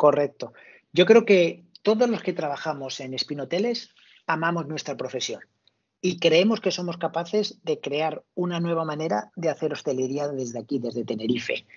Correcto. 0.01 0.53
Yo 0.93 1.05
creo 1.05 1.25
que 1.25 1.63
todos 1.83 2.09
los 2.09 2.23
que 2.23 2.33
trabajamos 2.33 2.99
en 3.01 3.15
Spinoteles 3.19 3.91
amamos 4.25 4.65
nuestra 4.65 4.97
profesión 4.97 5.41
y 6.01 6.17
creemos 6.17 6.59
que 6.59 6.71
somos 6.71 6.97
capaces 6.97 7.59
de 7.61 7.79
crear 7.79 8.23
una 8.33 8.59
nueva 8.59 8.83
manera 8.83 9.31
de 9.35 9.51
hacer 9.51 9.73
hostelería 9.73 10.27
desde 10.27 10.57
aquí, 10.57 10.79
desde 10.79 11.05
Tenerife. 11.05 11.67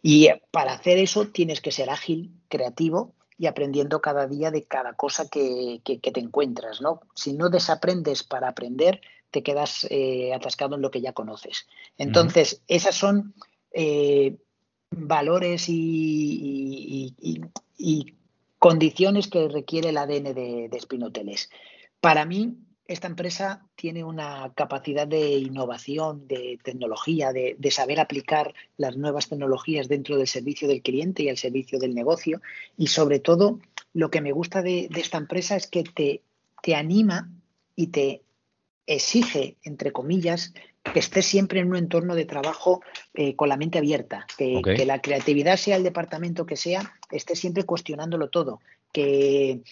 Y 0.00 0.28
para 0.50 0.72
hacer 0.72 0.96
eso 0.96 1.26
tienes 1.26 1.60
que 1.60 1.72
ser 1.72 1.90
ágil, 1.90 2.30
creativo 2.48 3.12
y 3.36 3.48
aprendiendo 3.48 4.00
cada 4.00 4.26
día 4.26 4.50
de 4.50 4.64
cada 4.64 4.94
cosa 4.94 5.28
que, 5.28 5.82
te 5.84 6.20
encuentras. 6.20 6.80
¿no? 6.80 7.02
Si 7.14 7.34
no 7.34 7.50
desaprendes 7.50 8.22
para 8.22 8.48
aprender, 8.48 9.02
te 9.30 9.42
quedas 9.42 9.86
eh, 9.90 10.32
atascado 10.32 10.76
en 10.76 10.80
lo 10.80 10.90
que 10.90 11.02
ya 11.02 11.12
conoces. 11.12 11.66
Entonces, 11.98 12.62
esas 12.66 12.94
son 12.94 13.34
eh, 13.72 14.38
valores 14.90 15.66
y, 15.68 17.14
condiciones 18.58 19.28
que 19.28 19.48
requiere 19.48 19.90
el 19.90 19.98
ADN 19.98 20.34
de, 20.34 20.68
de 20.70 20.80
Spinoteles. 20.80 21.50
Para 22.00 22.24
mí, 22.24 22.56
esta 22.86 23.06
empresa 23.06 23.66
tiene 23.76 24.04
una 24.04 24.52
capacidad 24.54 25.06
de 25.06 25.38
innovación, 25.38 26.28
de 26.28 26.58
tecnología, 26.62 27.32
de, 27.32 27.56
saber 27.70 27.98
aplicar 27.98 28.52
las 28.76 28.96
nuevas 28.96 29.28
tecnologías 29.28 29.88
dentro 29.88 30.18
del 30.18 30.26
servicio 30.26 30.68
del 30.68 30.82
cliente 30.82 31.22
y 31.22 31.30
al 31.30 31.38
servicio 31.38 31.78
del 31.78 31.94
negocio. 31.94 32.42
Y 32.76 32.88
sobre 32.88 33.20
todo, 33.20 33.60
lo 33.94 34.10
que 34.10 34.20
me 34.20 34.32
gusta 34.32 34.60
de, 34.60 34.90
esta 34.96 35.16
empresa 35.16 35.56
es 35.56 35.66
que 35.66 35.82
te, 35.82 36.22
te 36.62 36.74
anima 36.74 37.30
y 37.74 37.86
te 37.86 38.22
exige, 38.86 39.56
entre 39.62 39.92
comillas, 39.92 40.52
que 40.92 40.98
estés 40.98 41.26
siempre 41.26 41.60
en 41.60 41.68
un 41.68 41.76
entorno 41.76 42.14
de 42.14 42.26
trabajo 42.26 42.82
eh, 43.14 43.34
con 43.36 43.48
la 43.48 43.56
mente 43.56 43.78
abierta, 43.78 44.26
que, 44.36 44.60
la 44.86 45.00
creatividad 45.00 45.56
sea 45.56 45.76
el 45.76 45.82
departamento 45.82 46.44
que 46.44 46.56
sea, 46.56 46.94
esté 47.10 47.36
siempre 47.36 47.64
cuestionándolo 47.64 48.28
todo, 48.28 48.60
que, 48.92 49.62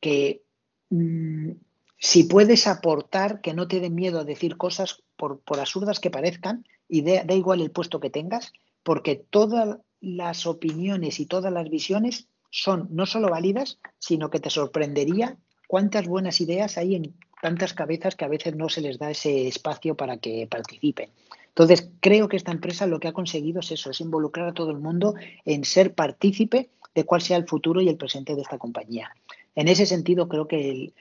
que 0.00 0.42
mm, 0.90 1.52
si 1.98 2.24
puedes 2.24 2.66
aportar, 2.66 3.40
que 3.40 3.54
no 3.54 3.68
te 3.68 3.80
dé 3.80 3.90
miedo 3.90 4.20
a 4.20 4.24
decir 4.24 4.56
cosas 4.56 5.02
por, 5.16 5.40
absurdas 5.58 6.00
que 6.00 6.10
parezcan, 6.10 6.66
y 6.88 7.02
da 7.02 7.34
igual 7.34 7.60
el 7.60 7.70
puesto 7.70 8.00
que 8.00 8.10
tengas, 8.10 8.52
porque 8.82 9.16
todas 9.16 9.78
las 10.00 10.46
opiniones 10.46 11.20
y 11.20 11.26
todas 11.26 11.52
las 11.52 11.68
visiones 11.68 12.26
son 12.50 12.88
no 12.90 13.06
solo 13.06 13.28
válidas, 13.28 13.78
sino 13.98 14.30
que 14.30 14.40
te 14.40 14.50
sorprendería 14.50 15.36
cuántas 15.68 16.06
buenas 16.08 16.40
ideas 16.40 16.78
hay 16.78 16.96
en 16.96 17.14
tantas 17.40 17.74
cabezas 17.74 18.16
que 18.16 18.24
a 18.24 18.28
veces 18.28 18.54
no 18.54 18.68
se 18.68 18.80
les 18.80 18.98
da 18.98 19.10
ese 19.10 19.48
espacio 19.48 19.94
para 19.94 20.18
que 20.18 20.46
participen. 20.48 21.10
Entonces, 21.48 21.90
creo 22.00 22.28
que 22.28 22.36
esta 22.36 22.52
empresa 22.52 22.86
lo 22.86 23.00
que 23.00 23.08
ha 23.08 23.12
conseguido 23.12 23.60
es 23.60 23.72
eso, 23.72 23.90
es 23.90 24.00
involucrar 24.00 24.48
a 24.48 24.54
todo 24.54 24.70
el 24.70 24.78
mundo 24.78 25.14
en 25.44 25.64
ser 25.64 25.94
partícipe 25.94 26.70
de 26.94 27.04
cuál 27.04 27.20
sea 27.20 27.36
el 27.36 27.46
futuro 27.46 27.80
y 27.80 27.88
el 27.88 27.96
presente 27.96 28.34
de 28.34 28.42
esta 28.42 28.58
compañía. 28.58 29.10
En 29.54 29.68
ese 29.68 29.86
sentido, 29.86 30.28
creo 30.28 30.46
que, 30.46 30.92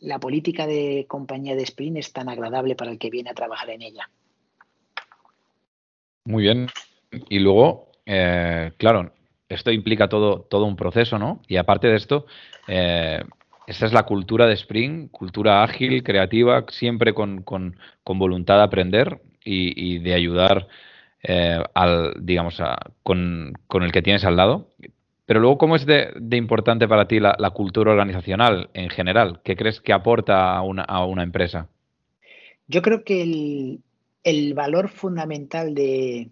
la 0.00 0.18
política 0.18 0.66
de 0.66 1.06
compañía 1.08 1.54
de 1.54 1.62
Sprint 1.62 1.98
es 1.98 2.12
tan 2.12 2.28
agradable 2.28 2.74
para 2.74 2.90
el 2.90 2.98
que 2.98 3.10
viene 3.10 3.30
a 3.30 3.34
trabajar 3.34 3.70
en 3.70 3.82
ella. 3.82 4.10
Muy 6.24 6.42
bien. 6.42 6.68
Y 7.28 7.38
luego, 7.38 7.92
eh, 8.04 8.72
claro, 8.78 9.12
esto 9.48 9.70
implica 9.70 10.08
todo, 10.08 10.40
todo 10.40 10.64
un 10.64 10.74
proceso, 10.74 11.18
¿no? 11.18 11.40
Y 11.46 11.56
aparte 11.56 11.86
de 11.86 11.96
esto, 11.96 12.26
eh, 12.66 13.22
esta 13.66 13.86
es 13.86 13.92
la 13.92 14.04
cultura 14.04 14.46
de 14.46 14.54
Spring, 14.54 15.08
cultura 15.08 15.62
ágil, 15.62 16.02
creativa, 16.02 16.64
siempre 16.68 17.14
con, 17.14 17.44
voluntad 18.04 18.56
de 18.56 18.62
aprender 18.62 19.20
y, 19.44 19.98
de 19.98 20.14
ayudar 20.14 20.68
eh, 21.22 21.62
al, 21.74 22.14
digamos, 22.20 22.60
con, 23.02 23.54
el 23.72 23.92
que 23.92 24.02
tienes 24.02 24.24
al 24.24 24.36
lado. 24.36 24.68
Pero 25.26 25.40
luego, 25.40 25.58
¿cómo 25.58 25.76
es 25.76 25.86
de, 25.86 26.12
importante 26.32 26.88
para 26.88 27.06
ti 27.06 27.20
la, 27.20 27.50
cultura 27.50 27.92
organizacional 27.92 28.70
en 28.74 28.90
general? 28.90 29.40
¿Qué 29.44 29.56
crees 29.56 29.80
que 29.80 29.92
aporta 29.92 30.56
a 30.56 30.62
una, 30.62 31.22
empresa? 31.22 31.68
Yo 32.66 32.82
creo 32.82 33.04
que 33.04 33.78
el, 34.24 34.54
valor 34.54 34.88
fundamental 34.88 35.74
de, 35.74 36.30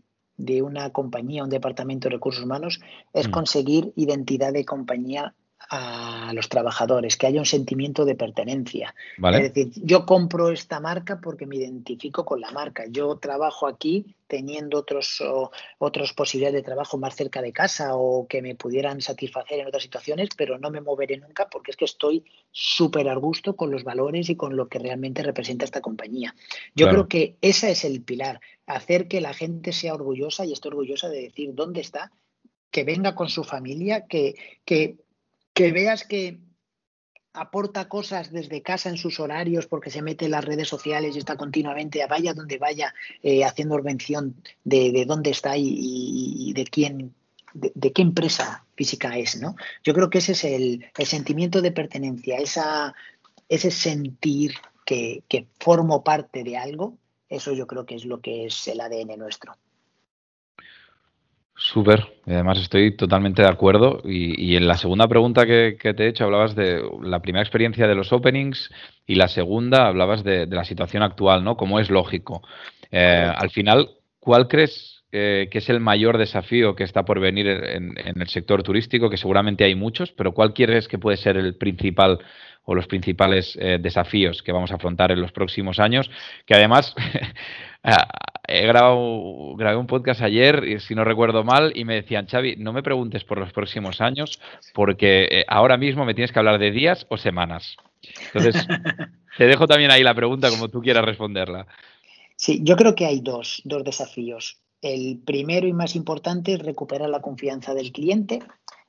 una 0.63 0.91
compañía, 0.91 1.45
un 1.45 1.51
departamento 1.51 2.09
de 2.09 2.17
recursos 2.17 2.43
humanos, 2.43 2.81
es 3.15 3.29
mm. 3.29 3.31
conseguir 3.31 3.93
identidad 3.95 4.53
de 4.53 4.65
compañía 4.65 5.35
a 5.73 6.33
los 6.35 6.49
trabajadores, 6.49 7.17
que 7.17 7.29
haya 7.29 7.39
un 7.39 7.47
sentimiento 7.47 8.05
de 8.05 8.17
pertenencia. 8.17 8.93
Es 9.33 9.55
decir, 9.55 9.71
yo 9.77 10.05
compro 10.05 10.50
esta 10.50 10.81
marca 10.81 11.21
porque 11.21 11.47
me 11.47 11.57
identifico 11.57 12.25
con 12.25 12.41
la 12.41 12.50
marca. 12.50 12.87
Yo 12.91 13.17
trabajo 13.19 13.69
aquí 13.69 14.17
teniendo 14.27 14.79
otros, 14.79 15.23
otras 15.79 16.12
posibilidades 16.12 16.57
de 16.57 16.67
trabajo 16.67 16.99
más 16.99 17.15
cerca 17.15 17.41
de 17.41 17.53
casa 17.53 17.95
o 17.95 18.27
que 18.27 18.43
me 18.43 18.57
pudieran 18.57 19.00
satisfacer 19.00 19.61
en 19.61 19.69
otras 19.69 19.85
situaciones, 19.85 20.31
pero 20.37 20.59
no 20.59 20.71
me 20.71 20.81
moveré 20.81 21.19
nunca 21.19 21.49
porque 21.49 21.71
es 21.71 21.77
que 21.77 21.85
estoy 21.85 22.25
súper 22.50 23.09
a 23.09 23.15
gusto 23.15 23.55
con 23.55 23.71
los 23.71 23.85
valores 23.85 24.29
y 24.29 24.35
con 24.35 24.57
lo 24.57 24.69
que 24.69 24.81
realmente 24.81 25.23
representa 25.23 25.65
esta 25.65 25.81
compañía. 25.81 26.35
Yo 26.75 26.89
creo 26.89 27.07
que 27.07 27.37
ese 27.43 27.71
es 27.71 27.85
el 27.85 28.03
pilar, 28.03 28.41
hacer 28.67 29.07
que 29.07 29.21
la 29.21 29.35
gente 29.35 29.73
sea 29.73 29.95
orgullosa 29.95 30.45
y 30.45 30.53
esté 30.53 30.67
orgullosa 30.67 31.09
de 31.09 31.23
decir 31.23 31.55
dónde 31.55 31.81
está, 31.81 32.11
que 32.73 32.83
venga 32.83 33.15
con 33.15 33.29
su 33.29 33.45
familia, 33.45 34.07
que, 34.07 34.35
que 34.65 34.97
que 35.61 35.73
veas 35.73 36.05
que 36.05 36.40
aporta 37.35 37.88
cosas 37.88 38.33
desde 38.33 38.62
casa 38.62 38.88
en 38.88 38.97
sus 38.97 39.21
horarios 39.21 39.67
porque 39.67 39.90
se 39.90 40.00
mete 40.00 40.25
en 40.25 40.31
las 40.31 40.45
redes 40.45 40.69
sociales 40.69 41.14
y 41.14 41.19
está 41.19 41.37
continuamente, 41.37 42.05
vaya 42.07 42.33
donde 42.33 42.57
vaya, 42.57 42.95
eh, 43.23 43.45
haciendo 43.45 43.79
mención 43.83 44.37
de, 44.64 45.05
dónde 45.07 45.31
está 45.31 45.57
y, 45.59 46.52
de 46.55 46.64
quién, 46.64 47.14
de, 47.52 47.93
qué 47.93 48.02
empresa 48.02 48.64
física 48.75 49.19
es, 49.19 49.38
¿no? 49.38 49.55
Yo 49.85 49.93
creo 49.93 50.09
que 50.09 50.19
ese 50.19 50.33
es 50.33 50.45
el, 50.45 50.87
sentimiento 51.05 51.61
de 51.61 51.73
pertenencia, 51.73 52.38
esa, 52.38 52.95
ese 53.49 53.71
sentir 53.71 54.55
que, 54.87 55.23
que 55.29 55.47
formo 55.59 56.02
parte 56.02 56.43
de 56.43 56.57
algo, 56.57 56.97
eso 57.29 57.52
yo 57.52 57.67
creo 57.67 57.85
que 57.85 57.97
es 57.97 58.07
lo 58.07 58.21
que 58.23 58.47
es 58.47 58.67
el 58.67 58.81
ADN 58.81 59.19
nuestro. 59.19 59.57
Súper, 61.62 62.07
además 62.26 62.59
estoy 62.59 62.97
totalmente 62.97 63.43
de 63.43 63.49
acuerdo. 63.49 64.00
Y, 64.02 64.57
en 64.57 64.67
la 64.67 64.79
segunda 64.79 65.07
pregunta 65.07 65.45
que, 65.45 65.76
te 65.79 66.05
he 66.05 66.09
hecho 66.09 66.25
hablabas 66.25 66.55
de 66.55 66.83
la 67.02 67.21
primera 67.21 67.43
experiencia 67.43 67.87
de 67.87 67.95
los 67.95 68.14
openings 68.14 68.71
y 69.07 69.17
la 69.17 69.29
segunda 69.29 69.87
hablabas 69.87 70.25
de, 70.25 70.47
la 70.47 70.64
situación 70.64 71.02
actual, 71.02 71.45
¿no? 71.45 71.59
Como 71.59 71.79
es 71.79 71.90
lógico. 71.90 72.43
Eh, 72.90 73.31
al 73.37 73.50
final, 73.50 73.90
¿cuál 74.19 74.49
crees 74.49 75.02
que 75.11 75.50
es 75.52 75.69
el 75.69 75.81
mayor 75.81 76.17
desafío 76.17 76.76
que 76.76 76.85
está 76.85 77.05
por 77.05 77.21
venir 77.21 77.47
en, 77.47 77.93
el 77.99 78.29
sector 78.29 78.62
turístico? 78.62 79.11
Que 79.11 79.19
seguramente 79.19 79.64
hay 79.64 79.75
muchos, 79.75 80.12
pero 80.12 80.33
¿cuál 80.33 80.55
crees 80.55 80.88
que 80.88 80.99
puede 80.99 81.19
ser 81.19 81.37
el 81.37 81.57
principal 81.57 82.21
o 82.64 82.75
los 82.75 82.87
principales 82.87 83.59
eh, 83.61 83.79
desafíos 83.79 84.43
que 84.43 84.52
vamos 84.52 84.73
a 84.73 84.76
afrontar 84.76 85.12
en 85.12 85.21
los 85.21 85.33
próximos 85.33 85.79
años? 85.79 86.11
Que 86.47 86.55
además 86.55 86.95
he 88.50 88.66
grabado 88.66 89.54
grabé 89.57 89.76
un 89.76 89.87
podcast 89.87 90.21
ayer, 90.23 90.80
si 90.80 90.95
no 90.95 91.04
recuerdo 91.04 91.45
mal, 91.45 91.73
y 91.75 91.85
me 91.85 91.95
decían, 91.95 92.26
Xavi, 92.26 92.57
no 92.57 92.73
me 92.73 92.83
preguntes 92.83 93.25
por 93.25 93.38
los 93.38 93.52
próximos 93.52 94.00
años, 94.00 94.40
porque 94.75 95.28
eh, 95.30 95.45
ahora 95.49 95.76
mismo 95.76 96.04
me 96.04 96.14
tienes 96.14 96.33
que 96.33 96.38
hablar 96.38 96.59
de 96.59 96.71
días 96.71 97.07
o 97.09 97.16
semanas. 97.16 97.76
Entonces, 98.35 98.66
te 99.38 99.45
dejo 99.47 99.66
también 99.66 99.90
ahí 99.90 100.02
la 100.02 100.14
pregunta 100.14 100.50
como 100.50 100.69
tú 100.69 100.80
quieras 100.80 101.04
responderla. 101.04 101.66
Sí, 102.37 102.61
yo 102.62 102.76
creo 102.76 102.95
que 102.95 103.07
hay 103.07 103.21
dos, 103.21 103.62
dos 103.64 103.85
desafíos. 103.85 104.59
El 104.83 105.21
primero 105.25 105.66
y 105.66 105.73
más 105.73 105.95
importante 105.95 106.54
es 106.54 106.59
recuperar 106.61 107.11
la 107.11 107.21
confianza 107.21 107.75
del 107.75 107.92
cliente 107.92 108.40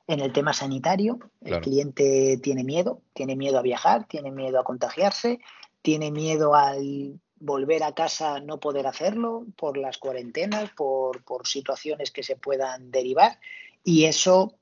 en 0.06 0.20
el 0.20 0.32
tema 0.32 0.52
sanitario. 0.52 1.18
El 1.42 1.60
cliente 1.60 2.38
tiene 2.42 2.64
miedo, 2.64 3.02
tiene 3.12 3.36
miedo 3.36 3.58
a 3.58 3.62
viajar, 3.62 4.06
tiene 4.08 4.30
miedo 4.30 4.58
a 4.58 4.64
contagiarse, 4.64 5.38
tiene 5.82 6.10
miedo 6.10 6.54
al 6.54 7.20
volver 7.42 7.82
a 7.82 7.92
casa 7.92 8.38
no 8.38 8.60
poder 8.60 8.86
hacerlo 8.86 9.44
por 9.56 9.76
las 9.76 9.98
cuarentenas, 9.98 10.70
por, 10.70 11.22
situaciones 11.44 12.12
que 12.12 12.22
se 12.22 12.36
puedan 12.36 12.92
derivar 12.92 13.38
y 13.82 14.04
eso 14.04 14.54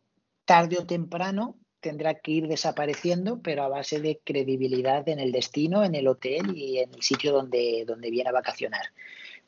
tarde 0.47 0.79
o 0.79 0.87
temprano 0.87 1.57
tendrá 1.81 2.15
que 2.15 2.33
ir 2.33 2.49
desapareciendo, 2.49 3.41
pero 3.43 3.65
a 3.65 3.69
base 3.69 4.01
de 4.01 4.21
credibilidad 4.25 5.07
en 5.09 5.19
el 5.19 5.31
destino, 5.31 5.85
en 5.85 5.95
el 5.95 6.09
hotel 6.09 6.57
y 6.57 6.79
en 6.79 6.95
el 6.95 7.03
sitio 7.03 7.33
donde, 7.33 7.85
donde 7.87 8.11
viene 8.11 8.31
a 8.31 8.35
vacacionar. 8.35 8.87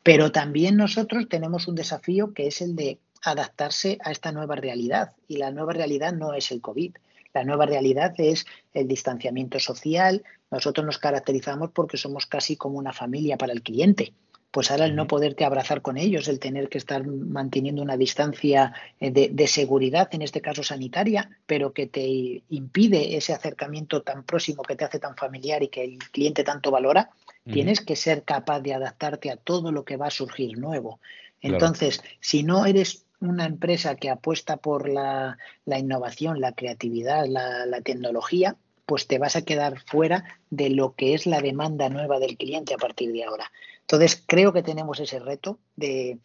Pero 0.03 0.31
también 0.31 0.77
nosotros 0.77 1.29
tenemos 1.29 1.69
un 1.69 1.75
desafío 1.75 2.35
que 2.35 2.47
es 2.47 2.61
el 2.61 2.77
de 2.77 2.99
adaptarse 3.23 3.99
a 4.05 4.11
esta 4.11 4.33
nueva 4.33 4.57
realidad. 4.57 5.13
Y 5.29 5.37
la 5.37 5.51
nueva 5.51 5.73
realidad 5.73 6.13
no 6.13 6.35
es 6.35 6.51
el 6.51 6.61
COVID. 6.61 6.95
La 7.35 7.45
nueva 7.45 7.67
realidad 7.67 8.15
es 8.19 8.47
el 8.75 8.89
distanciamiento 8.89 9.59
social. 9.59 10.23
Nosotros 10.51 10.85
nos 10.85 10.99
caracterizamos 10.99 11.71
porque 11.73 11.97
somos 11.97 12.27
casi 12.27 12.57
como 12.57 12.79
una 12.79 12.93
familia 12.93 13.37
para 13.37 13.53
el 13.53 13.63
cliente 13.63 14.13
pues 14.53 14.71
ahora 14.71 14.85
el 14.85 14.95
no 14.95 15.07
poderte 15.07 15.47
abrazar 15.47 15.81
con 15.81 15.97
ellos, 15.97 16.29
el 16.29 16.39
tener 16.39 16.69
que 16.69 16.77
estar 16.77 17.05
manteniendo 17.07 17.81
una 17.81 17.97
distancia 17.97 18.75
eh, 19.01 19.11
de, 19.11 19.47
seguridad, 19.47 20.11
en 20.13 20.21
este 20.21 20.43
caso 20.43 20.63
sanitaria, 20.63 21.31
pero 21.47 21.73
que 21.73 21.87
te 21.87 22.43
impide 22.51 23.17
ese 23.17 23.33
acercamiento 23.33 24.03
tan 24.03 24.25
próximo 24.25 24.63
que 24.63 24.77
te 24.77 24.85
hace 24.85 24.99
tan 24.99 25.17
familiar 25.17 25.63
y 25.63 25.69
que 25.69 25.83
el 25.83 25.99
cliente 25.99 26.45
tanto 26.45 26.71
valora, 26.71 27.11
tienes 27.51 27.81
que 27.81 27.97
ser 27.97 28.25
capaz 28.25 28.61
de 28.61 28.75
adaptarte 28.75 29.31
a 29.31 29.37
todo 29.37 29.73
lo 29.73 29.85
que 29.85 29.97
va 29.97 30.09
a 30.09 30.11
surgir 30.11 30.59
nuevo. 30.59 31.01
Entonces, 31.41 32.05
si 32.21 32.43
no 32.43 32.67
eres 32.67 33.07
una 33.23 33.47
empresa 33.47 33.97
que 33.97 34.11
apuesta 34.11 34.57
por 34.59 34.89
la, 34.89 35.39
innovación, 35.67 36.41
la 36.41 36.53
creatividad, 36.53 37.27
la 37.27 37.81
tecnología, 37.83 38.57
pues 38.87 39.07
te 39.07 39.19
vas 39.19 39.37
a 39.37 39.43
quedar 39.43 39.81
fuera 39.87 40.25
de 40.51 40.71
lo 40.71 40.95
que 40.95 41.15
es 41.15 41.27
la 41.27 41.41
demanda 41.41 41.89
nueva 41.89 42.19
del 42.19 42.37
cliente 42.37 42.75
a 42.75 42.79
partir 42.79 43.13
de 43.13 43.25
ahora. 43.25 43.51
Entonces, 43.81 44.23
creo 44.27 44.53
que 44.53 44.63
tenemos 44.63 45.01
ese 45.01 45.19
reto 45.19 45.59
de, 45.77 46.19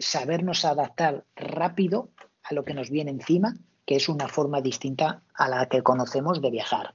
sabernos 0.00 0.64
adaptar 0.64 1.24
rápido 1.34 2.10
a 2.42 2.54
lo 2.54 2.64
que 2.64 2.74
nos 2.74 2.90
viene 2.90 3.10
encima, 3.10 3.56
que 3.84 3.96
es 3.96 4.08
una 4.08 4.28
forma 4.28 4.60
distinta 4.60 5.22
a 5.34 5.48
la 5.48 5.66
que 5.66 5.82
conocemos 5.82 6.40
de 6.40 6.50
viajar. 6.50 6.94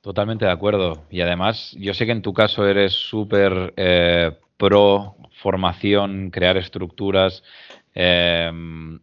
Totalmente 0.00 0.44
de 0.44 0.50
acuerdo. 0.50 1.04
Y 1.10 1.20
además, 1.20 1.74
yo 1.78 1.94
sé 1.94 2.06
que 2.06 2.12
en 2.12 2.22
tu 2.22 2.32
caso 2.32 2.66
eres 2.66 2.92
súper 2.92 3.72
eh, 3.76 4.36
pro 4.56 5.16
formación, 5.42 6.30
crear 6.30 6.56
estructuras, 6.56 7.42
eh, 7.94 8.50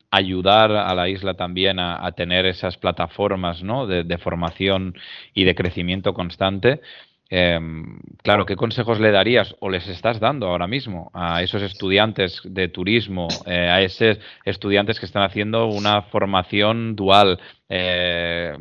ayudar 0.09 0.71
a 0.71 0.93
la 0.93 1.07
isla 1.07 1.35
también 1.35 1.79
a, 1.79 2.11
tener 2.11 2.45
esas 2.45 2.77
plataformas 2.77 3.63
¿no? 3.63 3.87
de, 3.87 4.17
formación 4.17 4.95
y 5.33 5.45
de 5.45 5.55
crecimiento 5.55 6.13
constante. 6.13 6.81
Em, 7.29 7.99
claro, 8.23 8.45
¿qué 8.45 8.57
consejos 8.57 8.99
le 8.99 9.11
darías 9.11 9.55
o 9.59 9.69
les 9.69 9.87
estás 9.87 10.19
dando 10.19 10.47
ahora 10.47 10.67
mismo 10.67 11.09
a 11.13 11.41
esos 11.41 11.61
estudiantes 11.61 12.41
de 12.43 12.67
turismo, 12.67 13.29
eh, 13.45 13.69
a 13.69 13.81
esos 13.81 14.19
estudiantes 14.43 14.99
que 14.99 15.05
están 15.05 15.23
haciendo 15.23 15.67
una 15.67 16.01
formación 16.01 16.97
dual? 16.97 17.39
Eh, 17.69 18.53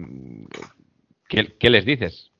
¿qué, 1.29 1.71
les 1.71 1.85
dices? 1.85 2.31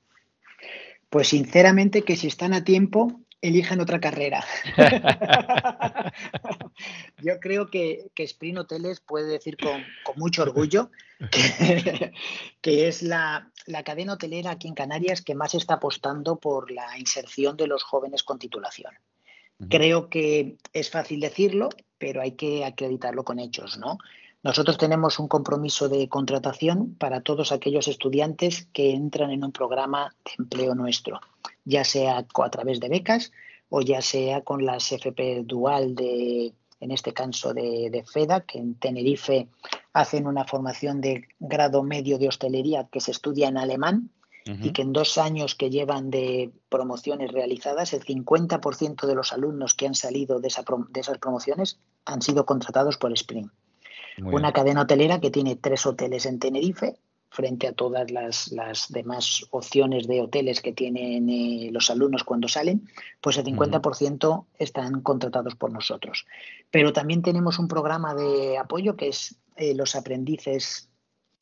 Pues 1.09 1.29
sinceramente 1.29 2.03
que 2.03 2.15
si 2.15 2.29
están 2.29 2.53
a 2.53 2.63
tiempo, 2.63 3.21
elijan 3.43 3.81
otra 3.81 4.01
carrera. 4.01 4.45
Yo 7.23 7.41
creo 7.41 7.71
que, 7.71 8.11
que, 8.15 8.23
Sprint 8.25 8.59
Hoteles 8.59 9.01
puede 9.01 9.27
decir 9.27 9.57
con, 9.57 9.83
mucho 10.17 10.43
orgullo 10.43 10.91
que, 11.31 12.13
es 12.89 13.03
la, 13.03 13.51
cadena 13.85 14.15
hotelera 14.15 14.53
aquí 14.53 14.69
en 14.69 14.75
Canarias 14.75 15.23
que 15.23 15.35
más 15.35 15.55
está 15.55 15.75
apostando 15.75 16.37
por 16.37 16.71
la 16.71 16.99
inserción 16.99 17.57
de 17.57 17.67
los 17.67 17.83
jóvenes 17.83 18.23
con 18.23 18.39
titulación. 18.39 18.93
Creo 19.69 20.09
que 20.09 20.57
es 20.73 20.89
fácil 20.89 21.21
decirlo, 21.21 21.69
pero 21.99 22.23
hay 22.23 22.33
que 22.33 22.65
acreditarlo 22.65 23.25
con 23.25 23.39
hechos, 23.39 23.77
¿no? 23.77 23.99
Nosotros 24.43 24.79
tenemos 24.79 25.19
un 25.19 25.29
compromiso 25.29 25.91
de 25.91 26.09
contratación 26.09 26.95
para 26.95 27.21
todos 27.21 27.53
aquellos 27.53 27.89
estudiantes 27.89 28.67
que 28.73 28.93
entran 28.93 29.31
en 29.33 29.45
un 29.45 29.53
programa 29.53 30.15
de 30.25 30.33
empleo 30.39 30.75
nuestro, 30.75 31.21
ya 31.71 31.85
sea 31.85 32.19
a 32.19 32.51
través 32.51 32.81
de 32.81 32.89
becas 32.89 33.33
o 33.69 33.81
ya 33.81 34.03
sea 34.03 34.43
con 34.43 34.67
las 34.67 34.91
FP 34.91 35.43
Dual 35.45 35.95
de, 35.95 36.53
en 36.81 36.91
este 36.91 37.13
caso 37.13 37.55
de, 37.55 38.05
FEDA, 38.05 38.41
que 38.41 38.59
en 38.59 38.75
Tenerife 38.75 39.49
hacen 39.93 40.27
una 40.27 40.45
formación 40.45 41.01
de 41.01 41.29
grado 41.39 41.83
medio 41.83 42.19
de 42.19 42.29
hostelería 42.29 42.89
que 42.91 43.01
se 43.01 43.13
estudia 43.13 43.49
en 43.49 43.57
alemán 43.57 44.11
y 44.47 44.73
que 44.73 44.83
en 44.83 44.93
dos 44.93 45.17
años 45.17 45.55
que 45.55 45.71
llevan 45.71 46.11
de 46.11 46.51
promociones 46.69 47.31
realizadas, 47.31 47.93
el 47.93 48.05
50% 48.05 49.07
de 49.07 49.15
los 49.15 49.33
alumnos 49.33 49.75
que 49.75 49.87
han 49.87 49.95
salido 49.95 50.41
de, 50.41 50.49
de 50.89 51.01
esas 51.01 51.19
promociones 51.19 51.79
han 52.05 52.21
sido 52.21 52.45
contratados 52.47 52.97
por 52.97 53.13
Spring. 53.13 53.49
Una 54.19 54.53
cadena 54.53 54.83
hotelera 54.83 55.21
que 55.21 55.31
tiene 55.31 55.55
tres 55.55 55.87
hoteles 55.87 56.27
en 56.27 56.41
Tenerife, 56.41 56.97
frente 57.31 57.69
a 57.69 57.73
todas 57.73 58.11
las, 58.11 58.51
demás 58.91 59.47
opciones 59.51 60.07
de 60.07 60.21
hoteles 60.21 60.61
que 60.61 60.73
tienen 60.73 61.29
eh, 61.29 61.71
los 61.73 61.89
alumnos 61.91 62.25
cuando 62.25 62.49
salen, 62.49 62.89
pues 63.21 63.39
el 63.39 63.45
50% 63.45 64.47
están 64.59 65.01
contratados 65.03 65.55
por 65.55 65.73
nosotros. 65.73 66.27
Pero 66.71 66.93
también 66.93 67.23
tenemos 67.23 67.59
un 67.59 67.69
programa 67.69 68.15
de 68.15 68.59
apoyo 68.59 68.97
que 68.97 69.09
es 69.09 69.37
eh, 69.57 69.75
los 69.75 69.95
aprendices, 69.95 70.91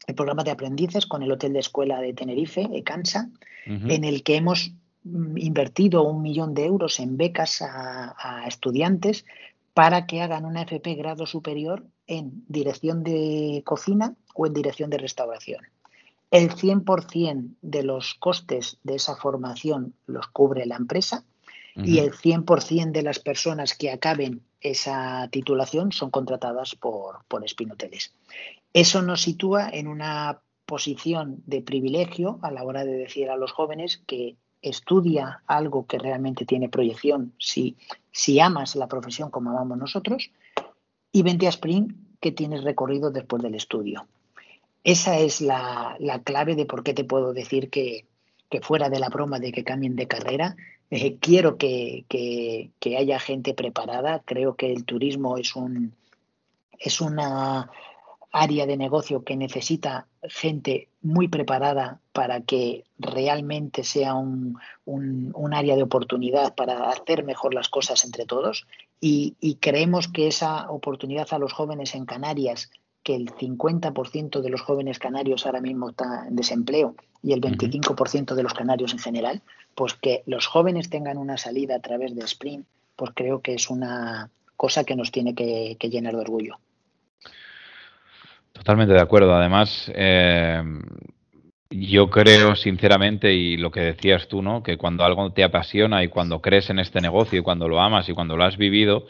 el 0.06 0.14
programa 0.14 0.44
de 0.44 0.50
aprendices 0.50 1.06
con 1.06 1.22
el 1.22 1.32
Hotel 1.32 1.54
de 1.54 1.60
Escuela 1.60 2.00
de 2.00 2.12
Tenerife, 2.12 2.68
ECANSA, 2.72 3.30
en 3.66 4.04
el 4.04 4.22
que 4.22 4.36
hemos 4.36 4.72
mm, 5.04 5.36
invertido 5.36 6.02
un 6.02 6.22
millón 6.22 6.54
de 6.54 6.64
euros 6.64 7.00
en 7.00 7.18
becas 7.18 7.60
a 7.60 8.44
estudiantes 8.46 9.26
para 9.74 10.06
que 10.06 10.22
hagan 10.22 10.44
una 10.44 10.62
FP 10.62 10.94
grado 10.94 11.26
superior 11.26 11.84
en 12.08 12.44
dirección 12.48 13.04
de 13.04 13.62
cocina 13.64 14.16
o 14.34 14.46
en 14.46 14.54
dirección 14.54 14.90
de 14.90 14.98
restauración. 14.98 15.60
El 16.30 16.50
100% 16.50 17.56
de 17.62 17.82
los 17.82 18.14
costes 18.14 18.78
de 18.82 18.96
esa 18.96 19.16
formación 19.16 19.94
los 20.06 20.26
cubre 20.28 20.66
la 20.66 20.76
empresa 20.76 21.24
y 21.76 22.00
el 22.00 22.12
100% 22.12 22.90
de 22.90 23.02
las 23.02 23.20
personas 23.20 23.74
que 23.74 23.92
acaben 23.92 24.42
esa 24.60 25.28
titulación 25.30 25.92
son 25.92 26.10
contratadas 26.10 26.74
por, 26.74 27.24
por 27.28 27.48
Spinoteles. 27.48 28.12
Eso 28.72 29.00
nos 29.00 29.22
sitúa 29.22 29.70
en 29.70 29.86
una 29.86 30.40
posición 30.66 31.42
de 31.46 31.62
privilegio 31.62 32.40
a 32.42 32.50
la 32.50 32.64
hora 32.64 32.84
de 32.84 32.92
decir 32.92 33.30
a 33.30 33.36
los 33.36 33.52
jóvenes 33.52 34.02
que 34.06 34.36
estudia 34.60 35.42
algo 35.46 35.86
que 35.86 35.98
realmente 35.98 36.44
tiene 36.44 36.68
proyección, 36.68 37.32
si, 37.38 37.76
si 38.10 38.40
amas 38.40 38.76
la 38.76 38.88
profesión 38.88 39.30
como 39.30 39.50
amamos 39.50 39.78
nosotros, 39.78 40.30
y 41.12 41.22
vente 41.22 41.46
a 41.46 41.50
Spring 41.50 41.94
que 42.20 42.32
tienes 42.32 42.64
recorrido 42.64 43.10
después 43.10 43.42
del 43.42 43.54
estudio. 43.54 44.06
Esa 44.88 45.18
es 45.18 45.42
la, 45.42 45.98
clave 46.24 46.54
de 46.56 46.64
por 46.64 46.82
qué 46.82 46.94
te 46.94 47.04
puedo 47.04 47.34
decir 47.34 47.68
que, 47.68 48.06
fuera 48.62 48.88
de 48.88 48.98
la 48.98 49.10
broma 49.10 49.38
de 49.38 49.52
que 49.52 49.62
cambien 49.62 49.96
de 49.96 50.08
carrera, 50.08 50.56
eh, 50.90 51.18
quiero 51.18 51.58
que, 51.58 52.06
haya 52.96 53.18
gente 53.18 53.52
preparada. 53.52 54.22
Creo 54.24 54.56
que 54.56 54.72
el 54.72 54.86
turismo 54.86 55.36
es, 55.36 55.54
un, 55.56 55.92
es 56.78 57.02
una 57.02 57.70
área 58.32 58.64
de 58.64 58.78
negocio 58.78 59.24
que 59.24 59.36
necesita 59.36 60.06
gente 60.22 60.88
muy 61.02 61.28
preparada 61.28 62.00
para 62.14 62.40
que 62.40 62.84
realmente 62.98 63.84
sea 63.84 64.14
un, 64.14 64.58
área 65.52 65.76
de 65.76 65.82
oportunidad 65.82 66.54
para 66.54 66.88
hacer 66.88 67.24
mejor 67.24 67.52
las 67.52 67.68
cosas 67.68 68.06
entre 68.06 68.24
todos 68.24 68.66
y, 69.02 69.58
creemos 69.60 70.08
que 70.08 70.28
esa 70.28 70.70
oportunidad 70.70 71.28
a 71.32 71.38
los 71.38 71.52
jóvenes 71.52 71.94
en 71.94 72.06
Canarias, 72.06 72.70
que 73.08 73.14
el 73.14 73.30
50% 73.30 74.42
de 74.42 74.50
los 74.50 74.60
jóvenes 74.60 74.98
canarios 74.98 75.46
ahora 75.46 75.62
mismo 75.62 75.88
está 75.88 76.26
en 76.28 76.36
desempleo 76.36 76.94
y 77.22 77.32
el 77.32 77.40
25% 77.40 78.34
de 78.34 78.42
los 78.42 78.52
canarios 78.52 78.92
en 78.92 78.98
general, 78.98 79.40
pues 79.74 79.94
que 79.94 80.22
los 80.26 80.46
jóvenes 80.46 80.90
tengan 80.90 81.16
una 81.16 81.38
salida 81.38 81.76
a 81.76 81.80
través 81.80 82.14
de 82.14 82.22
Sprint, 82.26 82.66
pues 82.96 83.12
creo 83.14 83.40
que 83.40 83.54
es 83.54 83.70
una 83.70 84.28
cosa 84.58 84.84
que 84.84 84.94
nos 84.94 85.10
tiene 85.10 85.34
que 85.34 85.88
llenar 85.88 86.16
de 86.16 86.20
orgullo. 86.20 86.58
Totalmente 88.52 88.92
de 88.92 89.00
acuerdo. 89.00 89.34
Además, 89.34 89.90
eh, 89.94 90.62
yo 91.70 92.10
creo 92.10 92.56
sinceramente, 92.56 93.32
y 93.32 93.56
lo 93.56 93.70
que 93.70 93.80
decías 93.80 94.28
tú, 94.28 94.42
¿no? 94.42 94.62
Que 94.62 94.76
cuando 94.76 95.02
algo 95.02 95.32
te 95.32 95.44
apasiona 95.44 96.04
y 96.04 96.08
cuando 96.08 96.42
crees 96.42 96.68
en 96.68 96.78
este 96.78 97.00
negocio 97.00 97.38
y 97.38 97.42
cuando 97.42 97.68
lo 97.68 97.80
amas 97.80 98.06
y 98.10 98.12
cuando 98.12 98.36
lo 98.36 98.44
has 98.44 98.58
vivido, 98.58 99.06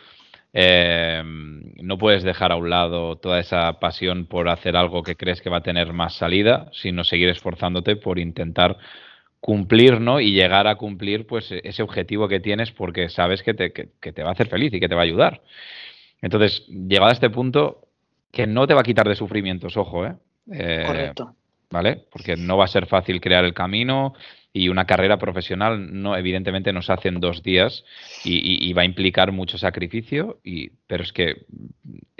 eh, 0.53 1.23
no 1.25 1.99
puedes 1.99 2.23
dejar 2.23 2.53
a 2.53 2.57
un 2.57 2.71
lado 2.71 3.17
toda 3.17 3.41
esa 3.41 3.79
pasión 3.81 4.27
por 4.27 4.49
hacer 4.49 4.77
algo 4.77 5.03
que 5.03 5.17
crees 5.17 5.41
que 5.41 5.51
va 5.51 5.59
a 5.59 5.63
tener 5.63 5.93
más 5.93 6.15
salida, 6.15 6.71
sino 6.73 7.05
seguir 7.05 7.29
esforzándote 7.29 7.97
por 7.97 8.19
intentar 8.19 8.79
cumplir, 9.41 10.01
¿no? 10.01 10.21
Y 10.21 10.33
llegar 10.33 10.67
a 10.67 10.77
cumplir, 10.77 11.27
pues, 11.27 11.51
ese 11.51 11.83
objetivo 11.83 12.29
que 12.29 12.41
tienes 12.41 12.73
porque 12.73 13.09
sabes 13.09 13.43
que 13.43 13.55
te, 13.55 13.73
que 13.73 14.13
te 14.13 14.23
va 14.23 14.31
a 14.31 14.33
hacer 14.33 14.49
feliz 14.49 14.73
y 14.75 14.81
que 14.81 14.89
te 14.89 14.95
va 14.95 15.03
a 15.03 15.05
ayudar. 15.05 15.43
Entonces, 16.21 16.67
llegado 16.67 17.11
a 17.11 17.13
este 17.13 17.31
punto, 17.31 17.89
que 18.33 18.47
no 18.47 18.67
te 18.67 18.75
va 18.75 18.81
a 18.81 18.85
quitar 18.85 19.09
de 19.09 19.15
sufrimientos, 19.15 19.77
ojo, 19.77 20.07
¿eh? 20.07 20.15
eh 20.53 20.85
Correcto. 20.87 21.35
¿Vale? 21.71 22.05
Porque 22.11 22.37
no 22.37 22.57
va 22.57 22.65
a 22.65 22.69
ser 22.69 22.87
fácil 22.87 23.21
crear 23.21 23.45
el 23.45 23.53
camino 23.53 24.15
y 24.53 24.69
una 24.69 24.87
carrera 24.87 25.19
profesional 25.19 26.03
no 26.03 26.17
evidentemente 26.17 26.73
no 26.73 26.83
se 26.83 26.93
hace 26.93 27.09
en 27.09 27.21
dos 27.21 27.43
días 27.43 27.85
y, 28.25 28.73
va 28.73 28.83
a 28.83 28.87
implicar 28.87 29.33
mucho 29.33 29.59
sacrificio, 29.59 30.41
y, 30.43 30.71
pero 30.87 31.03
es 31.03 31.13
que 31.13 31.47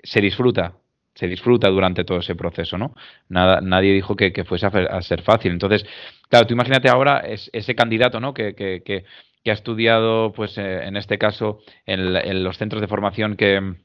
se 0.03 0.21
disfruta, 0.21 0.75
se 1.15 1.27
disfruta 1.27 1.69
durante 1.69 2.05
todo 2.05 2.19
ese 2.19 2.35
proceso, 2.35 2.79
¿no? 2.79 2.95
Nada, 3.29 3.61
nadie 3.61 3.93
dijo 3.93 4.15
que, 4.15 4.33
fuese 4.45 4.67
a, 4.67 5.03
ser 5.03 5.23
fácil. 5.23 5.53
Entonces, 5.53 5.85
claro, 6.29 6.47
tú 6.47 6.55
imagínate 6.55 6.89
ahora 6.89 7.23
ese 7.27 7.75
candidato, 7.75 8.21
¿no? 8.21 8.35
Que, 8.35 8.55
que, 8.55 9.05
ha 9.51 9.53
estudiado, 9.53 10.35
pues 10.35 10.59
eh, 10.59 10.85
en 10.85 10.99
este 10.99 11.17
caso, 11.17 11.61
en 11.87 12.45
los 12.45 12.59
centros 12.59 12.83
de 12.83 12.87
formación 12.87 13.35
que 13.35 13.77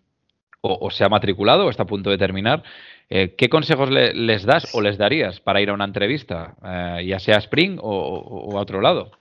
o, 0.66 0.90
se 0.92 1.04
ha 1.04 1.10
matriculado 1.10 1.66
o 1.66 1.70
está 1.70 1.84
a 1.84 1.88
punto 1.88 2.10
de 2.10 2.18
terminar, 2.18 2.64
eh, 3.10 3.36
¿qué 3.38 3.50
consejos 3.50 3.90
les 3.92 4.46
das 4.46 4.74
o 4.74 4.82
les 4.82 4.98
darías 4.98 5.42
para 5.42 5.62
ir 5.62 5.70
a 5.70 5.74
una 5.74 5.86
entrevista, 5.86 6.56
eh, 6.64 7.06
ya 7.06 7.20
sea 7.20 7.36
a 7.36 7.40
Spring 7.40 7.78
o, 7.82 8.58
a 8.58 8.62
otro 8.62 8.80
lado? 8.80 9.12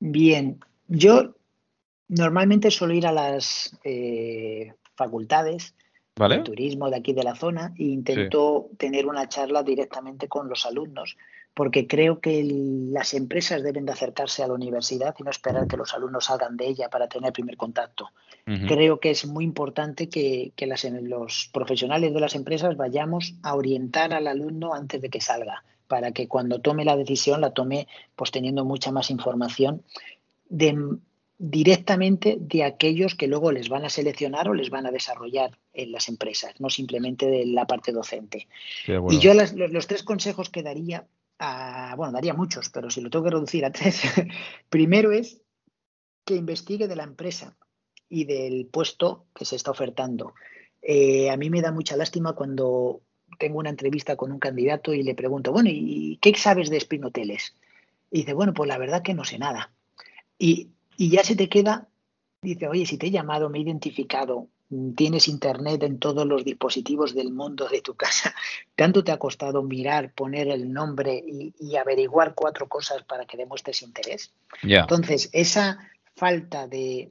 Bien, 0.00 0.58
yo 0.88 1.36
normalmente 2.08 2.70
suelo 2.70 2.94
ir 2.94 3.06
a 3.06 3.12
las 3.12 3.78
facultades 4.96 5.74
de 6.16 6.38
turismo 6.40 6.90
de 6.90 6.96
aquí 6.96 7.12
de 7.12 7.24
la 7.24 7.34
zona 7.36 7.72
e 7.78 7.84
intento 7.84 8.70
tener 8.76 9.06
una 9.06 9.28
charla 9.28 9.62
directamente 9.62 10.28
con 10.28 10.48
los 10.48 10.66
alumnos 10.66 11.16
porque 11.54 11.86
creo 11.86 12.20
que 12.20 12.42
las 12.90 13.14
empresas 13.14 13.62
deben 13.62 13.86
de 13.86 13.92
acercarse 13.92 14.42
a 14.42 14.48
la 14.48 14.54
universidad 14.54 15.14
y 15.18 15.22
no 15.22 15.30
esperar 15.30 15.68
que 15.68 15.76
los 15.76 15.94
alumnos 15.94 16.24
salgan 16.26 16.56
de 16.56 16.66
ella 16.66 16.90
para 16.90 17.08
tener 17.08 17.32
primer 17.32 17.56
contacto. 17.56 18.10
Creo 18.44 19.00
que 19.00 19.10
es 19.10 19.26
muy 19.26 19.44
importante 19.44 20.08
que, 20.08 20.52
los 21.02 21.48
profesionales 21.52 22.12
de 22.12 22.20
las 22.20 22.34
empresas 22.34 22.76
vayamos 22.76 23.34
a 23.42 23.54
orientar 23.54 24.12
al 24.12 24.26
alumno 24.26 24.74
antes 24.74 25.00
de 25.00 25.08
que 25.08 25.20
salga, 25.20 25.64
para 25.86 26.12
que 26.12 26.28
cuando 26.28 26.60
tome 26.60 26.84
la 26.84 26.96
decisión 26.96 27.40
la 27.40 27.52
tome 27.52 27.86
pues 28.16 28.30
teniendo 28.32 28.64
mucha 28.64 28.90
más 28.90 29.10
información 29.10 29.82
directamente 31.38 32.36
de 32.38 32.64
aquellos 32.64 33.14
que 33.14 33.26
luego 33.26 33.50
les 33.52 33.68
van 33.68 33.84
a 33.84 33.90
seleccionar 33.90 34.48
o 34.48 34.54
les 34.54 34.70
van 34.70 34.86
a 34.86 34.90
desarrollar 34.90 35.58
en 35.72 35.92
las 35.92 36.08
empresas, 36.08 36.54
no 36.60 36.70
simplemente 36.70 37.26
de 37.26 37.46
la 37.46 37.66
parte 37.66 37.92
docente. 37.92 38.46
Y 38.86 39.18
yo 39.18 39.34
los, 39.34 39.86
tres 39.86 40.02
consejos 40.02 40.50
que 40.50 40.62
daría 40.62 41.06
bueno, 41.38 42.12
daría 42.12 42.34
muchos, 42.34 42.70
pero 42.70 42.90
si 42.90 43.00
lo 43.00 43.10
tengo 43.10 43.24
que 43.24 43.30
reducir 43.30 43.64
a 43.64 43.72
tres, 43.72 44.02
primero 44.68 45.12
es 45.12 45.40
que 46.24 46.36
investigue 46.36 46.88
de 46.88 46.96
la 46.96 47.04
empresa 47.04 47.56
y 48.08 48.24
del 48.24 48.66
puesto 48.66 49.26
que 49.34 49.44
se 49.44 49.56
está 49.56 49.70
ofertando. 49.70 50.34
Eh, 50.80 51.30
a 51.30 51.36
mí 51.36 51.50
me 51.50 51.62
da 51.62 51.72
mucha 51.72 51.96
lástima 51.96 52.34
cuando 52.34 53.02
tengo 53.38 53.58
una 53.58 53.70
entrevista 53.70 54.16
con 54.16 54.32
un 54.32 54.38
candidato 54.38 54.94
y 54.94 55.02
le 55.02 55.14
pregunto, 55.14 55.52
bueno, 55.52 55.70
¿y 55.72 56.18
qué 56.20 56.34
sabes 56.34 56.70
de 56.70 56.76
Spin 56.76 57.04
Hoteles? 57.04 57.56
Y 58.10 58.18
dice, 58.18 58.32
bueno, 58.32 58.54
pues 58.54 58.68
la 58.68 58.78
verdad 58.78 59.02
que 59.02 59.14
no 59.14 59.24
sé 59.24 59.38
nada. 59.38 59.72
Y, 60.38 60.70
y 60.96 61.10
ya 61.10 61.24
se 61.24 61.36
te 61.36 61.48
queda, 61.48 61.88
dice, 62.42 62.68
oye, 62.68 62.86
si 62.86 62.98
te 62.98 63.06
he 63.06 63.10
llamado, 63.10 63.48
me 63.48 63.58
he 63.58 63.62
identificado, 63.62 64.48
tienes 64.96 65.28
internet 65.28 65.82
en 65.82 65.98
todos 65.98 66.26
los 66.26 66.44
dispositivos 66.44 67.14
del 67.14 67.32
mundo 67.32 67.68
de 67.68 67.80
tu 67.80 67.94
casa. 67.94 68.34
¿Tanto 68.76 69.04
te 69.04 69.12
ha 69.12 69.18
costado 69.18 69.62
mirar, 69.62 70.12
poner 70.12 70.48
el 70.48 70.72
nombre 70.72 71.22
y, 71.26 71.76
averiguar 71.76 72.34
cuatro 72.34 72.68
cosas 72.68 73.02
para 73.02 73.26
que 73.26 73.36
demuestres 73.36 73.82
interés? 73.82 74.32
Entonces, 74.62 75.28
esa 75.32 75.78
falta 76.14 76.68
de, 76.68 77.10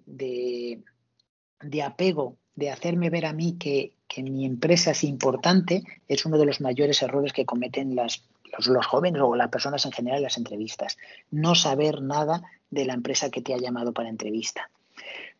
apego, 1.83 2.37
de 2.55 2.71
hacerme 2.71 3.09
ver 3.09 3.25
a 3.25 3.33
mí 3.33 3.57
que, 3.57 3.93
mi 4.17 4.45
empresa 4.45 4.91
es 4.91 5.03
importante, 5.03 5.81
es 6.07 6.23
uno 6.27 6.37
de 6.37 6.45
los 6.45 6.61
mayores 6.61 7.01
errores 7.01 7.33
que 7.33 7.47
cometen 7.47 7.95
los, 7.95 8.23
los 8.67 8.85
jóvenes 8.85 9.23
o 9.23 9.35
las 9.35 9.49
personas 9.49 9.83
en 9.85 9.91
general 9.91 10.17
en 10.17 10.23
las 10.23 10.37
entrevistas. 10.37 10.97
No 11.31 11.55
saber 11.55 12.03
nada 12.03 12.43
de 12.69 12.85
la 12.85 12.93
empresa 12.93 13.31
que 13.31 13.41
te 13.41 13.55
ha 13.55 13.57
llamado 13.57 13.91
para 13.91 14.09
entrevista. 14.09 14.69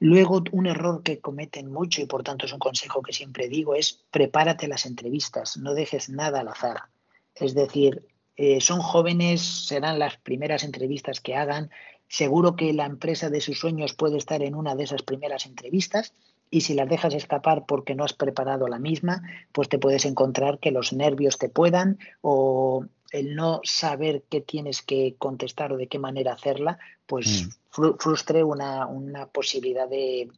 Luego, 0.05 0.43
un 0.51 0.65
error 0.65 1.01
que 1.01 1.21
cometen 1.21 1.71
mucho 1.71 2.01
y 2.01 2.05
por 2.07 2.23
tanto 2.23 2.45
es 2.45 2.51
un 2.51 2.59
consejo 2.59 3.01
que 3.01 3.13
siempre 3.13 3.47
digo 3.47 3.73
es 3.73 4.03
prepárate 4.11 4.67
las 4.67 4.85
entrevistas, 4.85 5.55
no 5.55 5.73
dejes 5.73 6.09
nada 6.09 6.41
al 6.41 6.49
azar. 6.49 6.89
Es 7.33 7.55
decir, 7.55 8.05
eh, 8.35 8.59
son 8.59 8.81
jóvenes, 8.81 9.41
serán 9.41 9.99
las 9.99 10.17
primeras 10.17 10.65
entrevistas 10.65 11.21
que 11.21 11.35
hagan, 11.35 11.71
seguro 12.09 12.57
que 12.57 12.73
la 12.73 12.85
empresa 12.85 13.29
de 13.29 13.39
sus 13.39 13.57
sueños 13.57 13.93
puede 13.93 14.17
estar 14.17 14.43
en 14.43 14.55
una 14.55 14.75
de 14.75 14.83
esas 14.83 15.03
primeras 15.03 15.45
entrevistas 15.45 16.11
y 16.51 16.61
si 16.61 16.73
las 16.73 16.89
dejas 16.89 17.13
escapar 17.13 17.63
porque 17.65 17.95
no 17.95 18.03
has 18.03 18.11
preparado 18.11 18.67
la 18.67 18.79
misma, 18.79 19.21
pues 19.53 19.69
te 19.69 19.79
puedes 19.79 20.03
encontrar 20.03 20.59
que 20.59 20.71
los 20.71 20.91
nervios 20.91 21.37
te 21.37 21.47
puedan 21.47 21.97
o 22.19 22.87
el 23.13 23.35
no 23.35 23.61
saber 23.63 24.23
qué 24.27 24.41
tienes 24.41 24.81
que 24.81 25.15
contestar 25.19 25.71
o 25.71 25.77
de 25.77 25.87
qué 25.87 25.99
manera 25.99 26.33
hacerla, 26.33 26.79
pues 27.05 27.47
mm. 27.47 27.97
frustre 27.99 28.43
una, 28.43 28.87
posibilidad 29.31 29.87
de, 29.87 30.29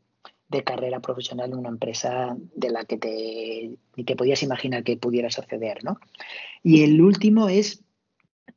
carrera 0.66 1.00
profesional 1.00 1.52
en 1.52 1.58
una 1.58 1.70
empresa 1.70 2.36
de 2.54 2.70
la 2.70 2.86
que 2.86 2.98
te, 2.98 4.04
te 4.04 4.16
podías 4.16 4.44
imaginar 4.44 4.84
que 4.84 4.96
pudieras 4.96 5.40
acceder, 5.40 5.84
¿no? 5.84 6.00
Y 6.64 6.84
el 6.84 7.02
último 7.02 7.50
es 7.50 7.84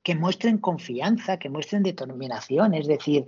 que 0.02 0.14
muestren 0.14 0.58
confianza, 0.58 1.38
que 1.38 1.48
muestren 1.48 1.82
determinación, 1.82 2.74
es 2.74 2.86
decir, 2.86 3.26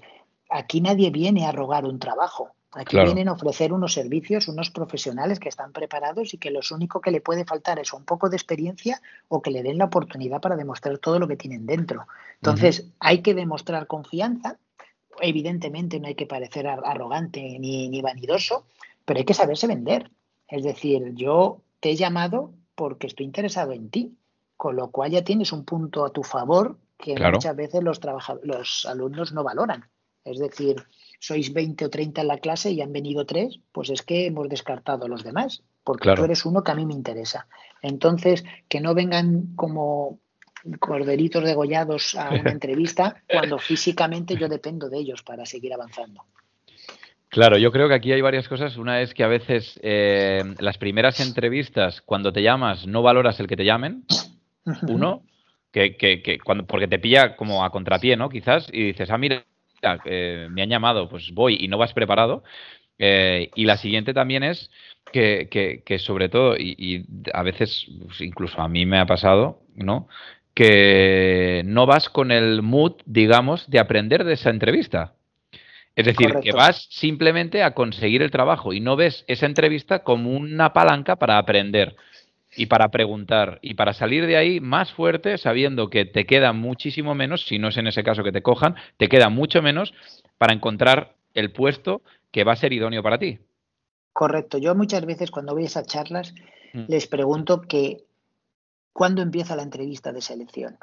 aquí 0.49 0.81
nadie 0.81 1.11
viene 1.11 1.47
a 1.47 1.53
rogar 1.53 1.85
un 1.85 1.99
trabajo, 1.99 2.51
Aquí 2.73 2.97
vienen 2.97 3.29
a 3.29 3.33
ofrecer 3.33 3.73
unos 3.73 3.95
servicios, 3.95 4.47
unos 4.47 4.71
profesionales 4.71 5.41
que 5.41 5.49
están 5.49 5.73
preparados 5.73 6.35
y 6.35 6.39
que 6.39 6.53
lo 6.53 6.61
único 6.71 7.01
que 7.01 7.11
le 7.11 7.21
puede 7.21 7.45
faltar 7.45 7.81
es 7.81 7.93
un 7.93 8.05
poco 8.05 8.29
de 8.29 8.37
experiencia 8.37 9.03
o 9.29 9.43
que 9.43 9.51
le 9.51 9.65
den 9.65 9.79
la 9.79 9.87
oportunidad 9.87 10.41
para 10.41 10.55
demostrar 10.55 10.99
todo 10.99 11.19
lo 11.19 11.27
que 11.27 11.37
tienen 11.37 11.67
dentro. 11.67 12.07
Entonces, 12.37 12.87
hay 13.01 13.23
que 13.23 13.35
demostrar 13.35 13.89
confianza. 13.89 14.59
Evidentemente 15.21 15.99
no 15.99 16.07
hay 16.07 16.15
que 16.15 16.27
parecer 16.27 16.69
arrogante 16.69 17.59
ni, 17.59 17.89
ni 17.89 18.03
vanidoso, 18.03 18.67
pero 19.05 19.19
hay 19.19 19.25
que 19.25 19.35
saberse 19.35 19.67
vender. 19.67 20.11
Es 20.47 20.63
decir, 20.63 21.13
yo 21.15 21.63
te 21.81 21.91
he 21.91 21.97
llamado 21.97 22.53
porque 22.77 23.09
estoy 23.09 23.27
interesado 23.27 23.73
en 23.73 23.91
ti, 23.91 24.17
con 24.57 24.77
lo 24.77 24.91
cual 24.93 25.11
ya 25.11 25.25
tienes 25.25 25.53
un 25.53 25.65
punto 25.65 26.05
a 26.05 26.13
tu 26.13 26.23
favor 26.23 26.79
que 26.97 27.17
muchas 27.19 27.57
veces 27.57 27.83
los, 27.83 28.01
los 28.45 28.87
alumnos 28.87 29.33
no 29.33 29.43
valoran. 29.43 29.87
Es 30.25 30.39
decir, 30.39 30.77
sois 31.19 31.53
20 31.53 31.85
o 31.85 31.91
30 31.91 32.21
en 32.21 32.29
la 32.29 32.39
clase 32.39 32.71
y 32.71 32.81
han 32.81 32.93
venido 32.93 33.27
tres, 33.27 33.61
pues 33.73 33.91
es 33.91 34.03
que 34.03 34.27
hemos 34.27 34.49
descartado 34.49 35.05
a 35.05 35.09
los 35.09 35.25
demás, 35.25 35.63
porque 35.85 36.15
tú 36.15 36.25
eres 36.25 36.45
uno 36.45 36.63
que 36.63 36.73
a 36.73 36.75
mí 36.75 36.87
me 36.87 36.95
interesa. 36.95 37.47
Entonces, 37.83 38.45
que 38.69 38.81
no 38.81 38.95
vengan 38.95 39.55
como 39.57 40.19
corderitos 40.79 41.45
degollados 41.45 42.15
a 42.15 42.31
una 42.31 42.51
entrevista 42.53 43.23
cuando 43.29 43.59
físicamente 43.59 44.37
yo 44.37 44.49
dependo 44.49 44.89
de 44.89 44.99
ellos 44.99 45.23
para 45.23 45.47
seguir 45.47 45.73
avanzando. 45.73 46.25
Claro, 47.29 47.59
yo 47.59 47.71
creo 47.71 47.89
que 47.89 47.95
aquí 47.95 48.13
hay 48.13 48.21
varias 48.21 48.49
cosas. 48.49 48.77
Una 48.77 49.01
es 49.01 49.15
que 49.15 49.23
a 49.23 49.29
veces 49.29 49.79
eh, 49.83 50.43
las 50.59 50.79
primeras 50.79 51.21
entrevistas, 51.21 52.03
cuando 52.03 52.33
te 52.33 52.43
llamas, 52.43 52.89
no 52.89 53.03
valoras 53.03 53.39
el 53.39 53.47
que 53.47 53.57
te 53.57 53.65
llamen. 53.65 54.05
Uno, 54.89 55.23
que, 55.71 55.97
que, 55.97 56.23
que, 56.23 56.39
cuando, 56.41 56.67
porque 56.67 56.89
te 56.89 56.99
pilla 56.99 57.37
como 57.37 57.65
a 57.65 57.71
contrapié, 57.71 58.17
¿no? 58.17 58.29
Quizás, 58.29 58.69
y 58.73 58.87
dices, 58.87 59.11
ah, 59.11 59.19
mira, 59.19 59.45
eh, 60.05 60.49
me 60.51 60.63
han 60.63 60.69
llamado, 60.69 61.09
pues 61.09 61.33
voy 61.33 61.57
y 61.61 61.69
no 61.69 61.79
vas 61.79 61.93
preparado. 61.93 62.43
Eh, 62.99 63.51
y 63.55 63.65
la 63.65 63.77
siguiente 63.77 64.13
también 64.13 64.43
es 64.43 64.71
que, 65.13 65.97
sobre 65.99 66.29
todo, 66.29 66.57
y, 66.57 67.07
a 67.33 67.43
veces 67.43 67.87
pues, 68.07 68.21
incluso 68.21 68.61
a 68.61 68.69
mí 68.69 68.87
me 68.87 68.99
ha 68.99 69.07
pasado, 69.07 69.63
¿no? 69.75 70.09
Que 70.55 71.63
no 71.65 71.87
vas 71.87 72.09
con 72.09 72.31
el 72.31 72.63
mood, 72.63 72.97
digamos, 73.07 73.69
de 73.71 73.79
aprender 73.79 74.25
de 74.25 74.35
esa 74.35 74.51
entrevista. 74.51 75.15
Es 75.97 76.07
decir, 76.07 76.35
que 76.43 76.53
vas 76.53 76.87
simplemente 76.91 77.63
a 77.63 77.73
conseguir 77.73 78.23
el 78.23 78.31
trabajo 78.31 78.73
y 78.73 78.81
no 78.81 78.97
ves 78.97 79.25
esa 79.27 79.47
entrevista 79.47 80.01
como 80.01 80.31
una 80.31 80.73
palanca 80.73 81.17
para 81.17 81.37
aprender 81.37 81.97
y 82.57 82.67
para 82.67 82.89
preguntar 82.89 83.59
y 83.63 83.75
para 83.75 83.93
salir 83.93 84.27
de 84.27 84.37
ahí 84.37 84.61
más 84.61 84.93
fuerte 84.93 85.39
sabiendo 85.39 85.89
que 85.89 86.05
te 86.05 86.27
queda 86.27 86.53
muchísimo 86.53 87.15
menos, 87.15 87.47
si 87.47 87.59
no 87.59 87.69
es 87.69 87.77
en 87.77 87.87
ese 87.87 88.03
caso 88.03 88.25
que 88.25 88.33
te 88.33 88.43
cojan, 88.43 88.75
te 88.97 89.09
queda 89.09 89.29
mucho 89.29 89.63
menos 89.63 89.95
para 90.39 90.53
encontrar 90.53 91.15
el 91.35 91.53
puesto 91.53 92.03
que 92.31 92.45
va 92.45 92.53
a 92.53 92.57
ser 92.57 92.73
idóneo 92.73 93.03
para 93.03 93.19
ti. 93.19 93.39
Correcto. 94.13 94.59
Yo 94.59 94.75
muchas 94.75 95.07
veces 95.07 95.31
cuando 95.31 95.55
voy 95.55 95.65
a 95.65 95.67
esas 95.67 95.87
charlas 95.87 96.35
mm. 96.73 96.85
les 96.89 97.07
pregunto 97.07 97.63
que 97.63 98.05
cuándo 98.93 99.23
empieza 99.23 99.57
la 99.57 99.63
entrevista 99.63 100.13
de 100.13 100.21
selección 100.21 100.77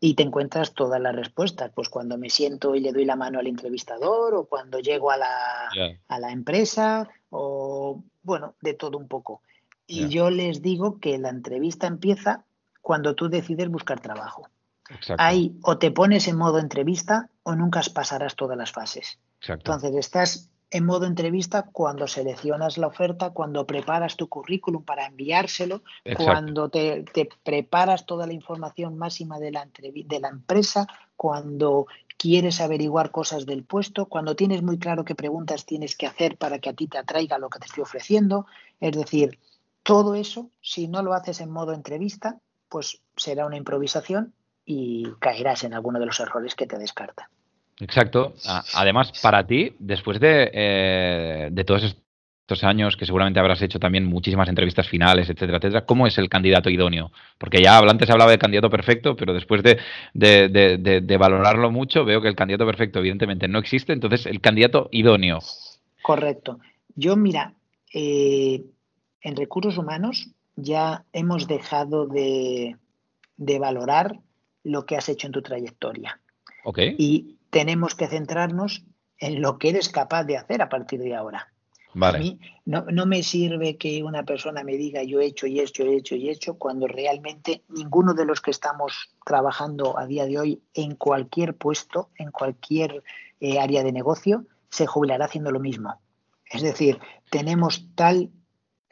y 0.00 0.14
te 0.14 0.22
encuentras 0.22 0.74
todas 0.74 1.00
las 1.00 1.14
respuestas, 1.14 1.70
pues 1.74 1.88
cuando 1.88 2.18
me 2.18 2.30
siento 2.30 2.74
y 2.74 2.80
le 2.80 2.92
doy 2.92 3.04
la 3.04 3.16
mano 3.16 3.38
al 3.38 3.46
entrevistador 3.46 4.34
o 4.34 4.44
cuando 4.46 4.78
llego 4.80 5.10
a 5.10 5.16
la, 5.16 5.68
a 6.08 6.18
la 6.18 6.32
empresa 6.32 7.08
o 7.30 8.02
bueno, 8.22 8.54
de 8.60 8.74
todo 8.74 8.98
un 8.98 9.08
poco. 9.08 9.42
Y 9.86 10.08
yo 10.08 10.30
les 10.30 10.62
digo 10.62 10.98
que 10.98 11.18
la 11.18 11.28
entrevista 11.28 11.86
empieza 11.86 12.44
cuando 12.80 13.14
tú 13.14 13.28
decides 13.28 13.68
buscar 13.68 14.00
trabajo. 14.00 14.48
Ahí 15.18 15.56
o 15.62 15.78
te 15.78 15.90
pones 15.90 16.28
en 16.28 16.36
modo 16.36 16.58
entrevista 16.58 17.30
o 17.42 17.54
nunca 17.54 17.80
pasarás 17.92 18.36
todas 18.36 18.56
las 18.56 18.72
fases. 18.72 19.18
Entonces 19.46 19.94
estás 19.96 20.50
en 20.70 20.84
modo 20.84 21.06
entrevista 21.06 21.66
cuando 21.70 22.08
seleccionas 22.08 22.78
la 22.78 22.88
oferta, 22.88 23.30
cuando 23.30 23.66
preparas 23.66 24.16
tu 24.16 24.28
currículum 24.28 24.84
para 24.84 25.06
enviárselo, 25.06 25.82
cuando 26.16 26.68
te, 26.68 27.04
preparas 27.44 28.06
toda 28.06 28.26
la 28.26 28.32
información 28.32 28.98
máxima 28.98 29.38
de 29.38 29.52
la, 29.52 29.68
de 29.80 30.20
la 30.20 30.28
empresa, 30.28 30.88
cuando 31.16 31.86
quieres 32.16 32.60
averiguar 32.60 33.12
cosas 33.12 33.46
del 33.46 33.62
puesto, 33.64 34.06
cuando 34.06 34.34
tienes 34.34 34.62
muy 34.62 34.78
claro 34.78 35.04
qué 35.04 35.14
preguntas 35.14 35.64
tienes 35.64 35.96
que 35.96 36.06
hacer 36.06 36.36
para 36.36 36.58
que 36.58 36.70
a 36.70 36.74
ti 36.74 36.88
te 36.88 36.98
atraiga 36.98 37.38
lo 37.38 37.50
que 37.50 37.60
te 37.60 37.66
estoy 37.66 37.82
ofreciendo. 37.82 38.46
Es 38.80 38.96
decir, 38.96 39.38
todo 39.84 40.16
eso, 40.16 40.50
si 40.60 40.88
no 40.88 41.02
lo 41.02 41.12
haces 41.12 41.40
en 41.40 41.50
modo 41.50 41.72
entrevista, 41.72 42.40
pues 42.68 43.00
será 43.16 43.46
una 43.46 43.56
improvisación 43.56 44.32
y 44.64 45.06
caerás 45.20 45.62
en 45.62 45.74
alguno 45.74 46.00
de 46.00 46.06
los 46.06 46.18
errores 46.18 46.56
que 46.56 46.66
te 46.66 46.78
descarta. 46.78 47.28
Exacto. 47.80 48.34
Además, 48.74 49.12
para 49.22 49.46
ti, 49.46 49.76
después 49.78 50.18
de, 50.18 50.50
eh, 50.52 51.48
de 51.52 51.64
todos 51.64 51.84
estos 51.84 52.64
años, 52.64 52.96
que 52.96 53.04
seguramente 53.04 53.40
habrás 53.40 53.60
hecho 53.62 53.78
también 53.78 54.06
muchísimas 54.06 54.48
entrevistas 54.48 54.88
finales, 54.88 55.28
etcétera, 55.28 55.58
etcétera, 55.58 55.84
¿cómo 55.84 56.06
es 56.06 56.16
el 56.16 56.28
candidato 56.28 56.70
idóneo? 56.70 57.10
Porque 57.36 57.62
ya 57.62 57.78
antes 57.78 58.08
hablaba 58.08 58.30
de 58.30 58.38
candidato 58.38 58.70
perfecto, 58.70 59.16
pero 59.16 59.34
después 59.34 59.62
de, 59.62 59.78
de, 60.14 61.16
valorarlo 61.18 61.70
mucho, 61.70 62.04
veo 62.04 62.22
que 62.22 62.28
el 62.28 62.36
candidato 62.36 62.64
perfecto 62.64 63.00
evidentemente 63.00 63.48
no 63.48 63.58
existe, 63.58 63.92
entonces 63.92 64.24
el 64.26 64.40
candidato 64.40 64.88
idóneo. 64.92 65.40
Correcto. 66.02 66.58
Yo, 66.96 67.16
mira, 67.16 67.54
eh, 67.92 68.62
en 69.24 69.34
recursos 69.34 69.76
humanos 69.78 70.28
ya 70.54 71.04
hemos 71.12 71.48
dejado 71.48 72.06
de, 72.06 72.76
valorar 73.36 74.20
lo 74.62 74.86
que 74.86 74.96
has 74.96 75.08
hecho 75.08 75.26
en 75.26 75.32
tu 75.32 75.42
trayectoria. 75.42 76.20
Okay. 76.62 76.94
Y 76.98 77.38
tenemos 77.50 77.94
que 77.96 78.06
centrarnos 78.06 78.84
en 79.18 79.42
lo 79.42 79.58
que 79.58 79.70
eres 79.70 79.88
capaz 79.88 80.24
de 80.24 80.36
hacer 80.36 80.62
a 80.62 80.68
partir 80.68 81.00
de 81.00 81.14
ahora. 81.14 81.48
A 82.00 82.12
mí 82.12 82.40
no, 82.64 82.84
no, 82.90 83.06
me 83.06 83.22
sirve 83.22 83.76
que 83.76 84.02
una 84.02 84.24
persona 84.24 84.64
me 84.64 84.76
diga 84.76 85.04
yo 85.04 85.20
he 85.20 85.26
hecho 85.26 85.46
y 85.46 85.60
he 85.60 85.62
hecho, 85.62 85.84
he 85.84 85.96
hecho 85.96 86.16
y 86.16 86.28
he 86.28 86.32
hecho, 86.32 86.58
cuando 86.58 86.88
realmente 86.88 87.62
ninguno 87.68 88.14
de 88.14 88.24
los 88.24 88.40
que 88.40 88.50
estamos 88.50 89.10
trabajando 89.24 89.96
a 89.96 90.04
día 90.06 90.26
de 90.26 90.38
hoy 90.38 90.62
en 90.74 90.96
cualquier 90.96 91.54
puesto, 91.54 92.10
en 92.18 92.32
cualquier 92.32 93.04
eh, 93.38 93.60
área 93.60 93.84
de 93.84 93.92
negocio, 93.92 94.44
se 94.70 94.86
jubilará 94.86 95.26
haciendo 95.26 95.52
lo 95.52 95.60
mismo. 95.60 96.00
Es 96.50 96.62
decir, 96.62 96.98
tenemos 97.30 97.86
tal 97.94 98.30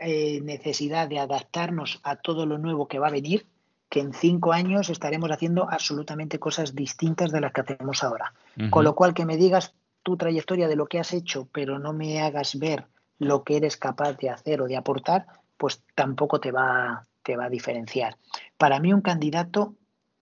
eh, 0.04 0.40
necesidad 0.42 1.08
de 1.08 1.18
adaptarnos 1.18 2.00
a 2.02 2.16
todo 2.16 2.46
lo 2.46 2.58
nuevo 2.58 2.88
que 2.88 2.98
va 2.98 3.08
a 3.08 3.12
venir 3.12 3.46
que 3.92 4.00
en 4.00 4.14
cinco 4.14 4.54
años 4.54 4.88
estaremos 4.88 5.30
haciendo 5.30 5.68
absolutamente 5.70 6.38
cosas 6.38 6.74
distintas 6.74 7.30
de 7.30 7.42
las 7.42 7.52
que 7.52 7.60
hacemos 7.60 8.02
ahora. 8.02 8.32
Con 8.70 8.84
lo 8.84 8.94
cual, 8.94 9.12
que 9.12 9.26
me 9.26 9.36
digas 9.36 9.74
tu 10.02 10.16
trayectoria 10.16 10.66
de 10.66 10.76
lo 10.76 10.86
que 10.86 10.98
has 10.98 11.12
hecho, 11.12 11.46
pero 11.52 11.78
no 11.78 11.92
me 11.92 12.22
hagas 12.22 12.58
ver 12.58 12.86
lo 13.18 13.44
que 13.44 13.58
eres 13.58 13.76
capaz 13.76 14.14
de 14.14 14.30
hacer 14.30 14.62
o 14.62 14.66
de 14.66 14.78
aportar, 14.78 15.26
pues 15.58 15.82
tampoco 15.94 16.40
te 16.40 16.52
va, 16.52 17.06
te 17.22 17.36
va 17.36 17.44
a 17.44 17.50
diferenciar. 17.50 18.16
Para 18.56 18.80
mí 18.80 18.94
un 18.94 19.02
candidato 19.02 19.74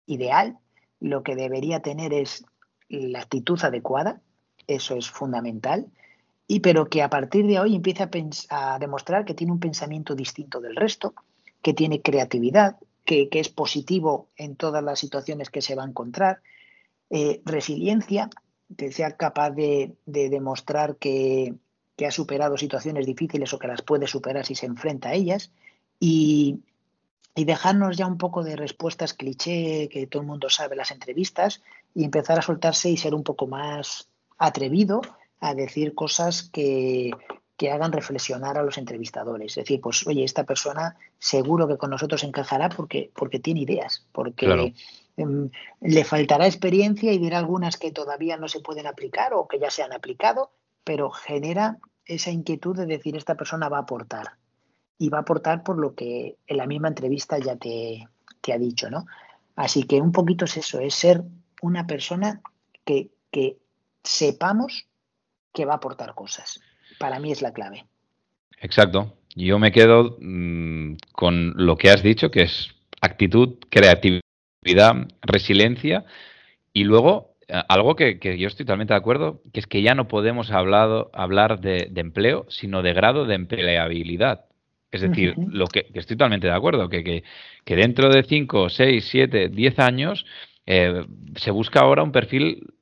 ideal 0.05 0.59
lo 0.99 1.23
que 1.23 1.37
debería 1.37 1.81
tener 1.81 2.13
es 2.13 2.45
la 2.89 3.21
actitud 3.21 3.63
adecuada, 3.63 4.21
eso 4.67 4.97
es 4.97 5.09
fundamental, 5.09 5.87
y 6.51 6.59
pero 6.59 6.89
que 6.89 7.01
a 7.01 7.09
partir 7.09 7.47
de 7.47 7.61
hoy 7.61 7.77
empiece 7.77 8.09
a, 8.51 8.79
demostrar 8.81 9.25
que 9.25 9.35
tiene 9.35 9.53
un 9.53 9.61
pensamiento 9.61 10.17
distinto 10.17 10.61
del 10.61 10.75
resto, 10.75 11.15
que 11.63 11.75
tiene 11.75 12.03
creatividad, 12.03 12.77
que, 13.05 13.29
es 13.31 13.49
positivo 13.49 14.29
en 14.37 14.57
todas 14.57 14.83
las 14.83 14.99
situaciones 14.99 15.49
que 15.49 15.63
se 15.63 15.77
va 15.77 15.85
a 15.85 15.89
encontrar, 15.89 16.43
eh, 17.09 17.41
resiliencia, 17.45 18.31
que 18.77 18.91
sea 18.91 19.17
capaz 19.17 19.51
de 19.51 19.95
demostrar 20.07 20.97
que, 20.97 21.55
que 22.01 22.07
ha 22.07 22.11
superado 22.11 22.57
situaciones 22.57 23.05
difíciles 23.05 23.53
o 23.53 23.59
que 23.59 23.69
las 23.69 23.83
puede 23.83 24.07
superar 24.07 24.47
si 24.47 24.55
se 24.55 24.65
enfrenta 24.65 25.11
a 25.11 25.15
ellas 25.15 25.53
y, 26.01 26.61
dejarnos 27.37 27.97
ya 27.97 28.07
un 28.07 28.19
poco 28.19 28.43
de 28.43 28.57
respuestas 28.57 29.15
cliché 29.15 29.89
que 29.89 30.07
todo 30.07 30.21
el 30.21 30.29
mundo 30.29 30.51
sabe 30.51 30.77
las 30.77 30.91
entrevistas 30.91 31.63
y 31.95 32.05
empezar 32.05 32.39
a 32.39 32.43
soltarse 32.43 32.91
y 32.91 32.99
ser 32.99 33.15
un 33.15 33.23
poco 33.23 33.47
más 33.47 34.09
atrevido 34.37 35.01
a 35.41 35.55
decir 35.55 35.95
cosas 35.95 36.43
que, 36.43 37.11
hagan 37.71 37.93
reflexionar 37.93 38.57
a 38.57 38.63
los 38.63 38.79
entrevistadores. 38.79 39.53
Es 39.53 39.65
decir, 39.65 39.83
pues 39.83 40.07
oye, 40.07 40.25
esta 40.25 40.45
persona 40.45 40.97
seguro 41.19 41.69
que 41.69 41.77
con 41.77 41.91
nosotros 41.91 42.25
encajará 42.25 42.71
porque, 42.71 43.11
porque 43.15 43.39
tiene 43.39 43.61
ideas, 43.61 44.07
porque 44.13 44.73
em, 45.19 45.51
le 45.83 46.05
faltará 46.05 46.47
experiencia 46.47 47.13
y 47.13 47.19
dirá 47.19 47.37
algunas 47.37 47.77
que 47.77 47.91
todavía 47.91 48.39
no 48.39 48.49
se 48.49 48.61
pueden 48.61 48.87
aplicar 48.87 49.35
o 49.35 49.47
que 49.47 49.59
ya 49.59 49.71
se 49.71 49.83
han 49.83 49.93
aplicado, 49.93 50.53
pero 50.85 51.11
genera 51.11 51.79
esa 52.07 52.31
inquietud 52.31 52.77
de 52.77 52.87
decir 52.87 53.17
esta 53.17 53.37
persona 53.37 53.69
va 53.69 53.79
a 53.79 53.83
aportar. 53.83 54.33
Y 54.99 55.09
va 55.09 55.19
a 55.19 55.23
aportar 55.23 55.63
por 55.63 55.79
lo 55.79 55.95
que 55.95 56.37
en 56.47 56.57
la 56.57 56.67
misma 56.67 56.89
entrevista 56.89 57.39
ya 57.39 57.57
te, 57.57 58.07
ha 58.53 58.59
dicho, 58.59 58.91
¿no? 58.91 59.07
Así 59.57 59.85
que 59.85 60.01
un 60.01 60.13
poquito 60.13 60.45
es 60.45 60.57
eso, 60.57 60.81
es 60.81 60.95
ser 60.95 61.23
una 61.63 61.87
persona 61.87 62.43
que, 62.85 63.11
sepamos 64.03 64.89
que 65.53 65.65
va 65.65 65.75
a 65.75 65.77
aportar 65.77 66.15
cosas. 66.15 66.61
Para 66.99 67.19
mí 67.19 67.33
es 67.33 67.43
la 67.43 67.53
clave. 67.53 67.85
Exacto. 68.59 69.15
Yo 69.35 69.59
me 69.59 69.73
quedo 69.73 70.17
mm, 70.21 70.95
con 71.13 71.55
lo 71.57 71.77
que 71.77 71.91
has 71.91 72.03
dicho, 72.03 72.31
que 72.31 72.43
es 72.43 72.71
actitud, 73.01 73.59
creatividad, 73.71 75.09
resiliencia 75.23 76.05
y 76.73 76.85
luego 76.85 77.31
algo 77.69 77.97
que, 77.97 78.19
yo 78.39 78.49
estoy 78.49 78.65
totalmente 78.65 78.95
de 78.95 78.99
acuerdo, 78.99 79.43
que 79.53 79.61
es 79.61 79.67
que 79.67 79.83
ya 79.83 79.95
no 79.95 80.09
podemos 80.09 80.51
hablar 80.51 81.61
de, 81.61 81.91
empleo, 81.97 82.47
sino 82.49 82.83
de 82.83 82.93
grado 82.93 83.27
de 83.27 83.35
empleabilidad. 83.35 84.45
Es 84.91 85.03
decir, 85.03 85.35
lo 85.37 85.67
que, 85.67 85.87
estoy 85.95 86.17
totalmente 86.17 86.49
de 86.49 86.53
acuerdo, 86.53 86.89
que, 86.89 87.25
dentro 87.65 88.09
de 88.09 88.23
5, 88.23 88.69
6, 88.69 89.09
7, 89.09 89.49
10 89.49 89.79
años 89.79 90.27
eh, 90.67 91.05
se 91.37 91.51
busca 91.51 91.81
ahora 91.81 92.03
un 92.03 92.13
perfil 92.13 92.75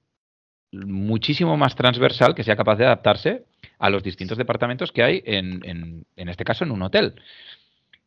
muchísimo 0.73 1.57
más 1.57 1.75
transversal 1.75 2.35
que 2.35 2.45
sea 2.45 2.57
capaz 2.57 2.77
de 2.77 2.87
adaptarse 2.87 3.45
a 3.79 3.91
los 3.91 4.03
distintos 4.03 4.39
departamentos 4.39 4.93
que 4.93 5.03
hay 5.03 5.23
en, 5.25 6.05
en 6.17 6.29
este 6.29 6.45
caso 6.45 6.65
en 6.65 6.73
un 6.73 6.83
hotel. 6.83 7.15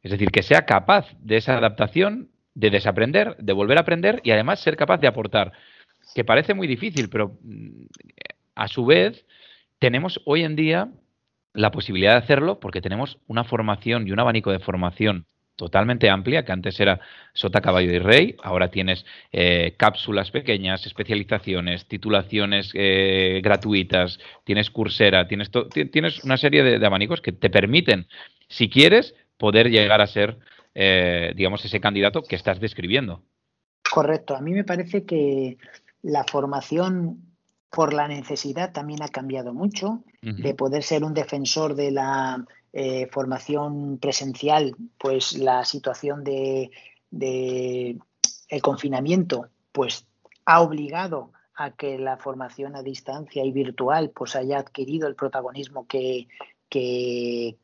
Es 0.04 0.12
decir, 0.12 0.30
que 0.32 0.43
sea 0.43 0.65
capaz 0.65 1.08
de 1.19 1.38
esa 1.38 1.58
adaptación, 1.58 2.30
de 2.54 2.69
desaprender, 2.69 3.38
de 3.38 3.54
volver 3.54 3.78
a 3.78 3.82
aprender 3.82 4.21
y 4.24 4.32
además 4.32 4.60
ser 4.60 4.76
capaz 4.76 4.97
de 4.97 5.08
aportar 5.08 5.54
que 6.15 6.24
parece 6.24 6.54
muy 6.54 6.67
difícil, 6.67 7.10
pero 7.10 7.38
mm, 7.43 7.86
a 8.56 8.67
su 8.67 8.86
vez 8.86 9.26
tenemos 9.80 10.21
hoy 10.26 10.43
en 10.43 10.56
día 10.56 10.89
la 11.54 11.71
posibilidad 11.71 12.13
de 12.13 12.19
hacerlo 12.19 12.60
porque 12.60 12.82
tenemos 12.82 13.17
una 13.28 13.43
formación 13.43 14.08
y 14.08 14.12
un 14.12 14.19
abanico 14.19 14.52
de 14.52 14.60
formación 14.60 15.26
totalmente 15.62 16.10
amplia, 16.10 16.43
que 16.43 16.52
antes 16.52 16.80
era 16.80 17.00
sota, 17.34 17.62
caballo 17.62 17.91
y 17.91 18.00
rey, 18.00 18.36
ahora 18.41 18.71
tienes 18.71 19.06
eh, 19.32 19.76
cápsulas 19.78 20.32
pequeñas, 20.32 20.88
especializaciones, 20.88 21.86
titulaciones 21.86 22.71
eh, 22.74 23.41
gratuitas, 23.43 24.17
tienes 24.43 24.71
cursera, 24.71 25.28
tienes, 25.28 25.52
tienes 25.91 26.24
una 26.24 26.38
serie 26.38 26.63
de, 26.63 26.84
abanicos 26.84 27.21
que 27.21 27.32
te 27.32 27.52
permiten, 27.52 28.08
si 28.50 28.71
quieres, 28.71 29.13
poder 29.38 29.69
llegar 29.69 30.02
a 30.02 30.08
ser, 30.08 30.39
eh, 30.74 31.32
digamos, 31.36 31.63
ese 31.63 31.80
candidato 31.80 32.24
que 32.24 32.36
estás 32.36 32.60
describiendo. 32.60 33.21
Correcto, 33.88 34.36
a 34.36 34.41
mí 34.41 34.54
me 34.54 34.63
parece 34.63 35.06
que 35.06 35.60
la 36.02 36.24
formación 36.24 37.19
por 37.69 37.93
la 37.93 38.08
necesidad 38.08 38.74
también 38.74 39.04
ha 39.04 39.10
cambiado 39.10 39.54
mucho, 39.54 40.04
de 40.24 40.56
poder 40.56 40.82
ser 40.82 41.04
un 41.04 41.13
defensor 41.13 41.76
de 41.76 41.91
la 41.91 42.45
eh, 42.73 43.07
formación 43.12 43.97
presencial, 43.97 44.75
pues 44.97 45.38
la 45.38 45.65
situación 45.65 46.23
de, 46.23 46.71
el 47.12 48.62
confinamiento, 48.62 49.47
pues 49.71 50.07
ha 50.45 50.62
obligado 50.62 51.31
a 51.55 51.71
que 51.71 51.97
la 51.97 52.17
formación 52.17 52.75
a 52.75 52.81
distancia 52.81 53.43
y 53.43 53.51
virtual 53.51 54.12
pues 54.12 54.36
haya 54.36 54.60
adquirido 54.60 55.07
el 55.07 55.15
protagonismo 55.15 55.86
que, 55.88 56.27
que, 56.69 57.57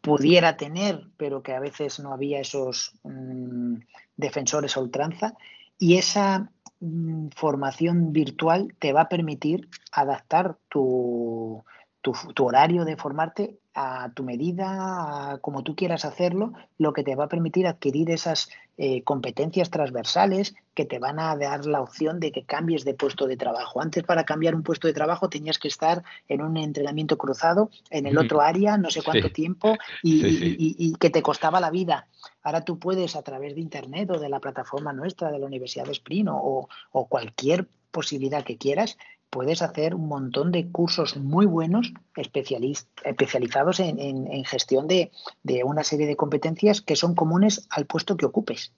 pudiera 0.00 0.56
tener, 0.56 1.06
pero 1.16 1.44
que 1.44 1.54
a 1.54 1.60
veces 1.60 2.00
no 2.00 2.12
había 2.12 2.40
esos 2.40 2.92
mm, 3.04 3.76
defensores 4.16 4.76
a 4.76 4.80
ultranza. 4.80 5.36
Y 5.78 5.96
esa 5.96 6.50
Mm, 6.84 7.28
formación 7.36 8.12
virtual 8.12 8.74
te 8.80 8.92
va 8.92 9.02
a 9.02 9.08
permitir 9.08 9.68
adaptar 9.92 10.58
tu, 10.68 11.62
tu, 12.00 12.44
horario 12.44 12.84
de 12.84 12.96
formarte 12.96 13.60
a 13.74 14.10
tu 14.14 14.22
medida, 14.22 15.32
a 15.32 15.38
como 15.38 15.62
tú 15.62 15.74
quieras 15.74 16.04
hacerlo, 16.04 16.52
lo 16.78 16.92
que 16.92 17.02
te 17.02 17.14
va 17.14 17.24
a 17.24 17.28
permitir 17.28 17.66
adquirir 17.66 18.10
esas 18.10 18.50
eh, 18.76 19.02
competencias 19.02 19.70
transversales 19.70 20.54
que 20.74 20.84
te 20.84 20.98
van 20.98 21.20
a 21.20 21.36
dar 21.36 21.66
la 21.66 21.80
opción 21.80 22.20
de 22.20 22.32
que 22.32 22.44
cambies 22.44 22.84
de 22.84 22.94
puesto 22.94 23.26
de 23.26 23.36
trabajo. 23.36 23.80
Antes 23.80 24.02
para 24.02 24.24
cambiar 24.24 24.54
un 24.54 24.62
puesto 24.62 24.88
de 24.88 24.94
trabajo 24.94 25.28
tenías 25.28 25.58
que 25.58 25.68
estar 25.68 26.02
en 26.28 26.42
un 26.42 26.56
entrenamiento 26.56 27.16
cruzado 27.18 27.70
en 27.90 28.06
el 28.06 28.18
otro 28.18 28.40
área, 28.40 28.78
no 28.78 28.90
sé 28.90 29.02
cuánto 29.02 29.30
tiempo, 29.30 29.76
y, 30.02 30.94
que 30.98 31.10
te 31.10 31.22
costaba 31.22 31.60
la 31.60 31.70
vida. 31.70 32.06
Ahora 32.42 32.64
tú 32.64 32.78
puedes 32.78 33.16
a 33.16 33.22
través 33.22 33.54
de 33.54 33.60
Internet 33.60 34.10
o 34.10 34.18
de 34.18 34.28
la 34.28 34.40
plataforma 34.40 34.92
nuestra 34.92 35.30
de 35.30 35.38
la 35.38 35.46
Universidad 35.46 35.84
de 35.84 35.92
Sprint 35.92 36.28
o, 36.30 36.68
o 36.92 37.06
cualquier 37.08 37.68
posibilidad 37.90 38.42
que 38.42 38.56
quieras, 38.56 38.96
puedes 39.32 39.62
hacer 39.62 39.94
un 39.94 40.08
montón 40.08 40.52
de 40.52 40.68
cursos 40.68 41.16
muy 41.16 41.46
buenos 41.46 41.94
especializados 42.14 43.80
en, 43.80 44.44
gestión 44.44 44.86
de, 44.86 45.10
una 45.64 45.84
serie 45.84 46.06
de 46.06 46.16
competencias 46.16 46.82
que 46.82 46.96
son 46.96 47.14
comunes 47.14 47.66
al 47.70 47.86
puesto 47.86 48.18
que 48.18 48.26
ocupes. 48.26 48.72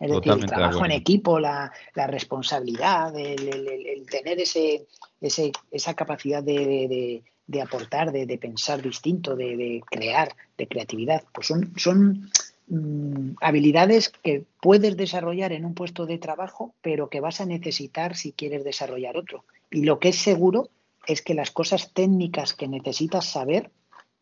Es 0.00 0.10
decir, 0.10 0.32
el 0.32 0.46
trabajo 0.46 0.84
en 0.84 0.90
equipo, 0.90 1.38
la, 1.38 1.70
responsabilidad, 1.94 3.16
el, 3.16 4.04
tener 4.10 4.40
ese, 4.40 4.84
esa 5.20 5.94
capacidad 5.94 6.42
de, 6.42 7.22
aportar, 7.62 8.10
de, 8.10 8.38
pensar 8.38 8.82
distinto, 8.82 9.36
de, 9.36 9.80
crear, 9.88 10.34
de 10.58 10.66
creatividad, 10.66 11.22
pues 11.32 11.46
son, 11.46 11.72
son 11.76 12.28
mm, 12.66 13.36
habilidades 13.40 14.08
que 14.08 14.42
puedes 14.60 14.96
desarrollar 14.96 15.52
en 15.52 15.64
un 15.64 15.74
puesto 15.74 16.04
de 16.04 16.18
trabajo, 16.18 16.74
pero 16.82 17.08
que 17.08 17.20
vas 17.20 17.40
a 17.40 17.46
necesitar 17.46 18.16
si 18.16 18.32
quieres 18.32 18.64
desarrollar 18.64 19.16
otro. 19.16 19.44
Y 19.70 19.84
lo 19.84 19.98
que 19.98 20.10
es 20.10 20.16
seguro 20.16 20.68
es 21.06 21.22
que 21.22 21.34
las 21.34 21.50
cosas 21.50 21.92
técnicas 21.92 22.54
que 22.54 22.68
necesitas 22.68 23.26
saber 23.26 23.70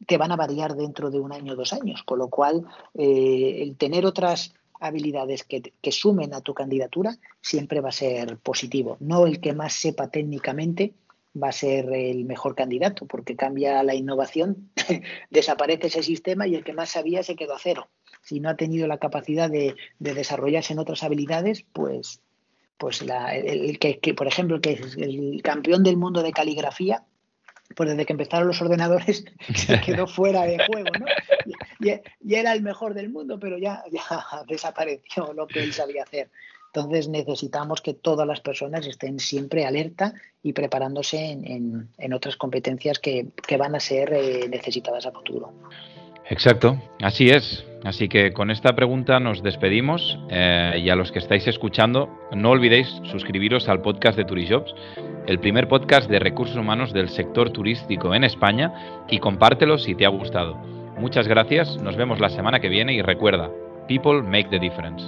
que 0.07 0.17
van 0.17 0.33
a 0.33 0.37
variar 0.37 0.77
dentro 0.77 1.11
de 1.11 1.19
un 1.19 1.33
año 1.33 1.55
o 1.55 1.57
dos 1.57 1.73
años, 1.73 2.03
con 2.05 2.19
lo 2.19 2.29
cual 2.29 2.65
eh, 2.95 3.59
el 3.63 3.77
tener 3.77 4.07
otras 4.07 4.55
habilidades 4.81 5.43
que, 5.43 5.73
que, 5.83 5.91
sumen 5.91 6.33
a 6.35 6.41
tu 6.41 6.55
candidatura 6.55 7.17
siempre 7.41 7.81
va 7.81 7.89
a 7.89 7.93
ser 7.93 8.39
positivo, 8.39 8.97
no 9.01 9.27
el 9.27 9.41
que 9.41 9.53
más 9.53 9.73
sepa 9.73 10.09
técnicamente 10.09 10.95
va 11.41 11.49
a 11.49 11.53
ser 11.53 11.93
el 11.93 12.25
mejor 12.25 12.55
candidato, 12.55 13.07
porque 13.07 13.37
cambia 13.37 13.83
la 13.83 13.95
innovación, 13.95 14.71
desaparece 15.31 15.89
ese 15.89 16.03
sistema 16.03 16.47
y 16.47 16.55
el 16.55 16.65
que 16.65 16.73
más 16.73 16.91
sabía 16.91 17.23
se 17.23 17.37
quedó 17.37 17.55
a 17.55 17.59
cero. 17.59 17.89
Si 18.23 18.41
no 18.41 18.49
ha 18.49 18.57
tenido 18.57 18.87
la 18.87 18.99
capacidad 18.99 19.51
de, 19.51 19.77
desarrollarse 19.99 20.73
en 20.73 20.79
otras 20.81 21.03
habilidades, 21.03 21.65
pues, 21.73 22.21
pues 22.79 23.03
el, 23.03 23.79
que, 23.79 24.14
por 24.14 24.27
ejemplo, 24.27 24.61
que 24.61 24.73
es 24.73 24.97
el 24.97 25.41
campeón 25.43 25.83
del 25.83 25.97
mundo 25.97 26.23
de 26.23 26.33
caligrafía, 26.33 27.03
pues 27.75 27.91
desde 27.91 28.07
que 28.07 28.12
empezaron 28.12 28.49
los 28.49 28.62
ordenadores 28.62 29.25
se 29.55 29.81
quedó 29.81 30.07
fuera 30.07 30.43
de 30.45 30.59
juego, 30.64 30.91
¿no? 30.99 31.07
Y, 31.81 32.35
era 32.35 32.53
el 32.53 32.62
mejor 32.62 32.95
del 32.95 33.11
mundo, 33.11 33.38
pero 33.38 33.59
ya, 33.59 33.83
ya 33.91 34.03
desapareció 34.49 35.33
lo 35.33 35.47
que 35.47 35.62
él 35.62 35.73
sabía 35.73 36.05
hacer. 36.05 36.31
Entonces 36.73 37.09
necesitamos 37.09 37.81
que 37.81 37.95
todas 37.95 38.27
las 38.27 38.41
personas 38.41 38.87
estén 38.87 39.19
siempre 39.19 39.64
alerta 39.64 40.14
y 40.43 40.53
preparándose 40.53 41.31
en, 41.31 42.12
otras 42.12 42.37
competencias 42.37 42.99
que, 42.99 43.27
van 43.59 43.75
a 43.75 43.81
ser 43.81 44.12
eh, 44.12 44.49
necesitadas 44.49 45.07
a 45.07 45.12
futuro. 45.12 45.53
Exacto, 46.29 46.81
así 47.01 47.31
es. 47.31 47.64
Así 47.85 48.09
que 48.09 48.33
con 48.33 48.51
esta 48.51 48.75
pregunta 48.75 49.21
nos 49.21 49.43
despedimos 49.43 50.19
eh, 50.31 50.81
y 50.83 50.91
a 50.91 50.97
los 50.97 51.12
que 51.12 51.21
estáis 51.21 51.47
escuchando, 51.47 52.09
no 52.33 52.51
olvidéis 52.51 52.88
suscribiros 53.05 53.69
al 53.69 53.83
podcast 53.83 54.17
de 54.17 54.25
Turijobs, 54.25 54.75
el 55.27 55.38
primer 55.38 55.69
podcast 55.69 56.11
de 56.11 56.19
recursos 56.19 56.57
humanos 56.57 56.93
del 56.93 57.09
sector 57.09 57.51
turístico 57.51 58.14
en 58.14 58.25
España 58.25 59.05
y 59.09 59.19
compártelo 59.19 59.79
si 59.79 59.95
te 59.95 60.07
ha 60.07 60.09
gustado. 60.09 60.57
Muchas 60.99 61.29
gracias, 61.29 61.77
nos 61.81 61.97
vemos 61.97 62.19
la 62.19 62.31
semana 62.31 62.59
que 62.59 62.69
viene 62.69 62.95
y 62.95 63.03
recuerda, 63.03 63.49
people 63.87 64.23
make 64.23 64.49
the 64.51 64.59
difference. 64.59 65.05